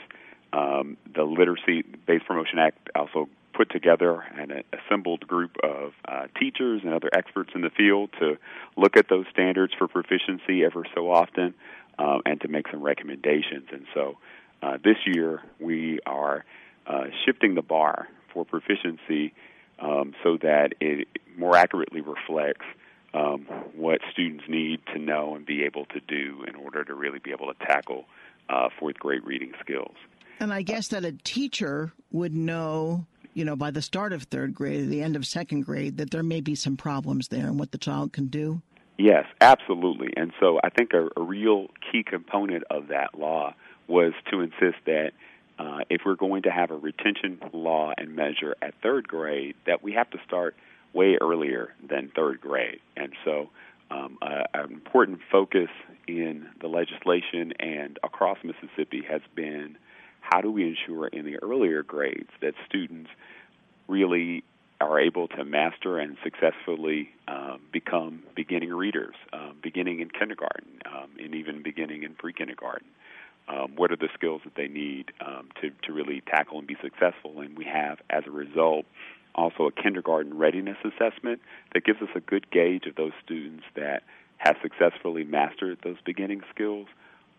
um, 0.53 0.97
the 1.15 1.25
Literacy 1.25 1.83
Based 2.07 2.27
Promotion 2.27 2.59
Act 2.59 2.89
also 2.95 3.29
put 3.55 3.71
together 3.71 4.23
an 4.37 4.63
assembled 4.73 5.27
group 5.27 5.57
of 5.63 5.93
uh, 6.09 6.27
teachers 6.39 6.83
and 6.85 6.93
other 6.93 7.11
experts 7.13 7.51
in 7.55 7.61
the 7.61 7.71
field 7.71 8.11
to 8.19 8.39
look 8.77 8.97
at 8.97 9.09
those 9.09 9.27
standards 9.31 9.73
for 9.77 9.89
proficiency 9.89 10.65
ever 10.65 10.85
so 10.95 11.11
often 11.11 11.55
um, 11.99 12.23
and 12.25 12.41
to 12.41 12.49
make 12.49 12.67
some 12.71 12.83
recommendations. 12.83 13.69
And 13.71 13.87
so 13.95 14.17
uh, 14.63 14.79
this 14.83 14.97
year 15.07 15.43
we 15.61 16.01
are 16.07 16.45
uh, 16.87 17.05
shifting 17.25 17.55
the 17.55 17.63
bar 17.63 18.09
for 18.33 18.45
proficiency 18.45 19.35
um, 19.79 20.15
so 20.23 20.39
that 20.43 20.75
it 20.81 21.09
more 21.37 21.57
accurately 21.57 22.01
reflects 22.01 22.65
um, 23.15 23.47
what 23.75 24.01
students 24.11 24.45
need 24.49 24.81
to 24.95 24.99
know 24.99 25.35
and 25.35 25.45
be 25.45 25.65
able 25.65 25.85
to 25.87 26.01
do 26.01 26.45
in 26.49 26.55
order 26.57 26.85
to 26.85 26.95
really 26.95 27.19
be 27.19 27.31
able 27.31 27.53
to 27.53 27.67
tackle 27.67 28.07
uh, 28.49 28.69
fourth 28.79 28.97
grade 28.99 29.23
reading 29.25 29.53
skills. 29.61 29.95
And 30.43 30.53
I 30.53 30.63
guess 30.63 30.89
that 30.89 31.05
a 31.05 31.13
teacher 31.13 31.93
would 32.11 32.35
know, 32.35 33.07
you 33.33 33.45
know, 33.45 33.55
by 33.55 33.71
the 33.71 33.81
start 33.81 34.13
of 34.13 34.25
third 34.25 34.53
grade 34.53 34.81
or 34.81 34.87
the 34.87 35.01
end 35.01 35.15
of 35.15 35.25
second 35.25 35.61
grade, 35.61 35.99
that 35.99 36.11
there 36.11 36.25
may 36.25 36.41
be 36.41 36.57
some 36.57 36.77
problems 36.77 37.29
there 37.29 37.47
and 37.47 37.61
what 37.61 37.71
the 37.71 37.79
child 37.79 38.13
can 38.13 38.27
do. 38.27 38.61
Yes, 38.99 39.25
absolutely. 39.41 40.13
And 40.17 40.33
so 40.41 40.59
I 40.65 40.71
think 40.71 40.95
a, 40.95 41.09
a 41.17 41.23
real 41.23 41.69
key 41.93 42.03
component 42.03 42.65
of 42.71 42.89
that 42.89 43.17
law 43.17 43.55
was 43.87 44.15
to 44.33 44.41
insist 44.41 44.79
that 44.87 45.13
uh, 45.61 45.83
if 45.89 46.01
we're 46.05 46.17
going 46.17 46.43
to 46.43 46.51
have 46.51 46.73
a 46.73 46.77
retention 46.77 47.39
law 47.53 47.93
and 47.97 48.17
measure 48.17 48.57
at 48.61 48.75
third 48.83 49.07
grade, 49.07 49.55
that 49.69 49.85
we 49.85 49.93
have 49.93 50.11
to 50.11 50.19
start 50.27 50.57
way 50.93 51.19
earlier 51.21 51.73
than 51.89 52.11
third 52.17 52.41
grade. 52.41 52.81
And 52.97 53.13
so, 53.25 53.49
um, 53.93 54.19
an 54.21 54.73
important 54.73 55.21
focus 55.31 55.69
in 56.09 56.49
the 56.61 56.67
legislation 56.67 57.53
and 57.61 58.01
across 58.03 58.39
Mississippi 58.43 59.05
has 59.09 59.21
been 59.37 59.77
how 60.33 60.41
do 60.41 60.51
we 60.51 60.67
ensure 60.67 61.09
in 61.09 61.27
the 61.27 61.37
earlier 61.43 61.83
grades 61.83 62.31
that 62.41 62.55
students 62.67 63.11
really 63.87 64.43
are 64.81 64.99
able 64.99 65.29
to 65.29 65.45
master 65.45 65.99
and 65.99 66.17
successfully 66.25 67.11
um, 67.29 67.61
become 67.71 68.23
beginning 68.35 68.73
readers, 68.73 69.15
um, 69.35 69.57
beginning 69.63 70.01
in 70.01 70.09
kindergarten, 70.09 70.81
um, 70.87 71.11
and 71.23 71.35
even 71.35 71.63
beginning 71.63 72.03
in 72.03 72.15
pre 72.15 72.33
kindergarten 72.33 72.89
um, 73.49 73.73
what 73.77 73.93
are 73.93 73.97
the 73.97 74.09
skills 74.15 74.41
that 74.45 74.55
they 74.55 74.69
need 74.69 75.13
um, 75.21 75.49
to, 75.61 75.71
to 75.87 75.93
really 75.93 76.23
tackle 76.23 76.59
and 76.59 76.67
be 76.67 76.77
successful. 76.83 77.41
And 77.41 77.59
we 77.59 77.67
have, 77.67 77.99
as 78.09 78.23
a 78.27 78.31
result, 78.31 78.87
also 79.35 79.65
a 79.67 79.73
kindergarten 79.73 80.39
readiness 80.39 80.79
assessment 80.83 81.41
that 81.75 81.85
gives 81.85 82.01
us 82.01 82.09
a 82.15 82.21
good 82.21 82.51
gauge 82.51 82.87
of 82.87 82.97
those 82.97 83.13
students 83.23 83.65
that 83.77 84.03
have 84.39 84.57
successfully 84.63 85.25
mastered 85.25 85.79
those 85.85 85.97
beginning 86.07 86.41
skills, 86.55 86.87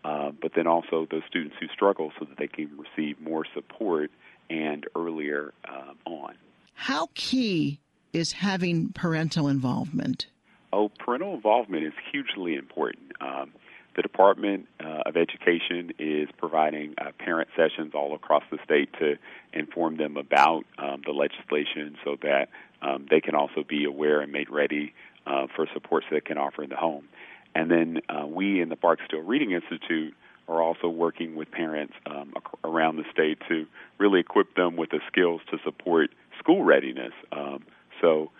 uh, 0.04 0.30
but 0.40 0.52
then 0.54 0.66
also 0.66 1.06
those 1.10 1.22
students 1.28 1.56
who 1.60 1.66
struggle 1.68 2.12
so 2.18 2.26
that 2.26 2.38
they 2.38 2.46
can 2.46 2.70
receive 2.78 3.20
more 3.20 3.44
support 3.54 4.10
and 4.50 4.86
earlier 4.94 5.52
um, 5.68 5.96
on. 6.04 6.34
How 6.74 7.08
key 7.14 7.80
is 8.12 8.32
having 8.32 8.90
parental 8.90 9.48
involvement? 9.48 10.26
Oh, 10.72 10.88
parental 10.88 11.34
involvement 11.34 11.84
is 11.84 11.92
hugely 12.12 12.54
important. 12.54 13.12
Um, 13.20 13.52
the 13.96 14.02
Department 14.02 14.66
uh, 14.80 15.02
of 15.06 15.16
Education 15.16 15.92
is 15.98 16.28
providing 16.36 16.94
uh, 16.98 17.12
parent 17.18 17.48
sessions 17.56 17.92
all 17.94 18.14
across 18.14 18.42
the 18.50 18.58
state 18.64 18.92
to 18.98 19.14
inform 19.52 19.96
them 19.96 20.16
about 20.16 20.64
um, 20.78 21.02
the 21.06 21.12
legislation 21.12 21.96
so 22.04 22.16
that 22.22 22.48
um, 22.82 23.06
they 23.08 23.20
can 23.20 23.34
also 23.34 23.62
be 23.66 23.84
aware 23.84 24.20
and 24.20 24.32
made 24.32 24.50
ready 24.50 24.92
uh, 25.26 25.46
for 25.54 25.66
supports 25.72 26.06
that 26.10 26.24
can 26.24 26.38
offer 26.38 26.62
in 26.62 26.70
the 26.70 26.76
home. 26.76 27.08
And 27.54 27.70
then 27.70 28.00
uh, 28.08 28.26
we 28.26 28.60
in 28.60 28.68
the 28.68 28.76
Barksdale 28.76 29.20
Reading 29.20 29.52
Institute 29.52 30.14
are 30.48 30.60
also 30.60 30.88
working 30.88 31.36
with 31.36 31.50
parents 31.50 31.94
um, 32.06 32.34
around 32.64 32.96
the 32.96 33.04
state 33.12 33.38
to 33.48 33.66
really 33.98 34.20
equip 34.20 34.54
them 34.56 34.76
with 34.76 34.90
the 34.90 35.00
skills 35.06 35.40
to 35.50 35.58
support 35.64 36.10
school 36.38 36.64
readiness. 36.64 37.12
Um, 37.32 37.64
so 38.00 38.30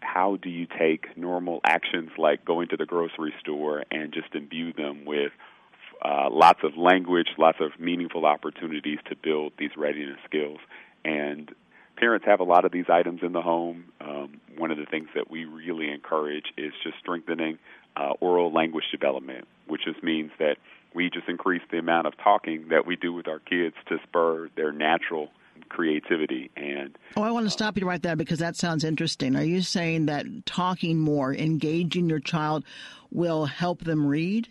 how 0.00 0.36
do 0.36 0.48
you 0.48 0.66
take 0.78 1.16
normal 1.16 1.60
actions 1.64 2.10
like 2.18 2.44
going 2.44 2.68
to 2.68 2.76
the 2.76 2.86
grocery 2.86 3.32
store 3.40 3.84
and 3.90 4.12
just 4.12 4.34
imbue 4.34 4.72
them 4.72 5.04
with 5.04 5.32
uh, 6.04 6.28
lots 6.30 6.60
of 6.62 6.76
language, 6.76 7.28
lots 7.38 7.58
of 7.60 7.78
meaningful 7.78 8.26
opportunities 8.26 8.98
to 9.08 9.16
build 9.16 9.52
these 9.58 9.70
readiness 9.76 10.18
skills. 10.24 10.58
And 11.04 11.54
parents 11.96 12.26
have 12.26 12.40
a 12.40 12.44
lot 12.44 12.64
of 12.64 12.72
these 12.72 12.86
items 12.88 13.20
in 13.22 13.32
the 13.32 13.40
home. 13.42 13.84
Um, 14.00 14.40
one 14.58 14.70
of 14.70 14.76
the 14.76 14.86
things 14.86 15.08
that 15.14 15.30
we 15.30 15.44
really 15.44 15.90
encourage 15.90 16.46
is 16.56 16.72
just 16.82 16.98
strengthening 16.98 17.58
uh, 17.96 18.12
oral 18.20 18.52
language 18.52 18.84
development, 18.90 19.46
which 19.66 19.82
just 19.84 20.02
means 20.02 20.30
that 20.38 20.56
we 20.94 21.10
just 21.10 21.28
increase 21.28 21.62
the 21.70 21.78
amount 21.78 22.06
of 22.06 22.14
talking 22.22 22.68
that 22.70 22.86
we 22.86 22.96
do 22.96 23.12
with 23.12 23.28
our 23.28 23.40
kids 23.40 23.74
to 23.88 23.98
spur 24.04 24.48
their 24.56 24.72
natural 24.72 25.30
creativity 25.68 26.50
and 26.56 26.98
oh 27.16 27.22
i 27.22 27.30
want 27.30 27.46
to 27.46 27.50
stop 27.50 27.78
you 27.78 27.86
right 27.86 28.02
there 28.02 28.16
because 28.16 28.40
that 28.40 28.56
sounds 28.56 28.82
interesting 28.82 29.36
are 29.36 29.44
you 29.44 29.62
saying 29.62 30.06
that 30.06 30.26
talking 30.46 30.98
more 30.98 31.32
engaging 31.32 32.08
your 32.08 32.18
child 32.18 32.64
will 33.12 33.46
help 33.46 33.80
them 33.84 34.04
read 34.04 34.48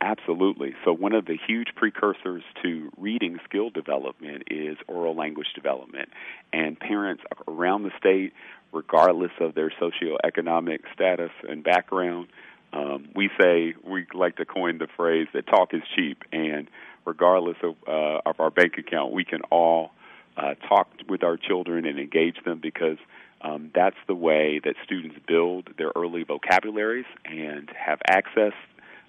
Absolutely. 0.00 0.74
So, 0.84 0.92
one 0.92 1.12
of 1.12 1.26
the 1.26 1.36
huge 1.46 1.68
precursors 1.74 2.44
to 2.62 2.90
reading 2.96 3.38
skill 3.44 3.70
development 3.70 4.44
is 4.48 4.76
oral 4.86 5.16
language 5.16 5.48
development. 5.56 6.10
And 6.52 6.78
parents 6.78 7.24
around 7.48 7.82
the 7.82 7.90
state, 7.98 8.32
regardless 8.72 9.32
of 9.40 9.54
their 9.54 9.70
socioeconomic 9.70 10.80
status 10.94 11.32
and 11.48 11.64
background, 11.64 12.28
um, 12.72 13.08
we 13.14 13.30
say 13.40 13.74
we 13.84 14.06
like 14.14 14.36
to 14.36 14.44
coin 14.44 14.78
the 14.78 14.88
phrase 14.96 15.28
that 15.34 15.46
talk 15.46 15.72
is 15.74 15.82
cheap. 15.96 16.22
And 16.32 16.68
regardless 17.04 17.56
of, 17.62 17.74
uh, 17.86 18.20
of 18.26 18.40
our 18.40 18.50
bank 18.50 18.74
account, 18.78 19.12
we 19.12 19.24
can 19.24 19.40
all 19.50 19.90
uh, 20.36 20.54
talk 20.68 20.88
with 21.08 21.22
our 21.22 21.36
children 21.36 21.86
and 21.86 21.98
engage 21.98 22.36
them 22.44 22.60
because 22.60 22.98
um, 23.40 23.70
that's 23.74 23.96
the 24.06 24.14
way 24.14 24.60
that 24.64 24.74
students 24.84 25.16
build 25.26 25.70
their 25.78 25.92
early 25.96 26.24
vocabularies 26.24 27.06
and 27.24 27.70
have 27.70 28.00
access 28.08 28.52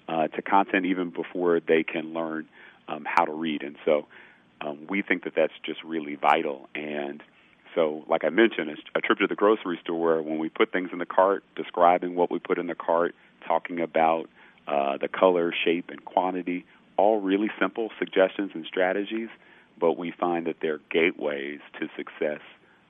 uh, 0.08 0.28
to 0.28 0.42
content 0.42 0.86
even 0.86 1.10
before 1.10 1.60
they 1.60 1.82
can 1.82 2.12
learn 2.14 2.48
um, 2.88 3.06
how 3.06 3.24
to 3.24 3.32
read. 3.32 3.62
And 3.62 3.76
so 3.84 4.06
um, 4.60 4.86
we 4.88 5.02
think 5.02 5.24
that 5.24 5.34
that's 5.36 5.52
just 5.64 5.82
really 5.84 6.16
vital. 6.16 6.68
And 6.74 7.22
so, 7.74 8.04
like 8.08 8.24
I 8.24 8.30
mentioned, 8.30 8.76
a 8.94 9.00
trip 9.00 9.18
to 9.18 9.26
the 9.26 9.36
grocery 9.36 9.78
store, 9.82 10.20
when 10.22 10.38
we 10.38 10.48
put 10.48 10.72
things 10.72 10.90
in 10.92 10.98
the 10.98 11.06
cart, 11.06 11.44
describing 11.54 12.16
what 12.16 12.30
we 12.30 12.38
put 12.38 12.58
in 12.58 12.66
the 12.66 12.74
cart, 12.74 13.14
talking 13.50 13.80
about 13.80 14.28
uh, 14.68 14.96
the 14.98 15.08
color, 15.08 15.52
shape, 15.64 15.90
and 15.90 16.04
quantity, 16.04 16.64
all 16.96 17.20
really 17.20 17.50
simple 17.58 17.90
suggestions 17.98 18.50
and 18.54 18.64
strategies 18.66 19.30
but 19.80 19.94
we 19.98 20.12
find 20.12 20.46
that 20.46 20.56
they're 20.60 20.80
gateways 20.90 21.58
to 21.80 21.88
success 21.96 22.40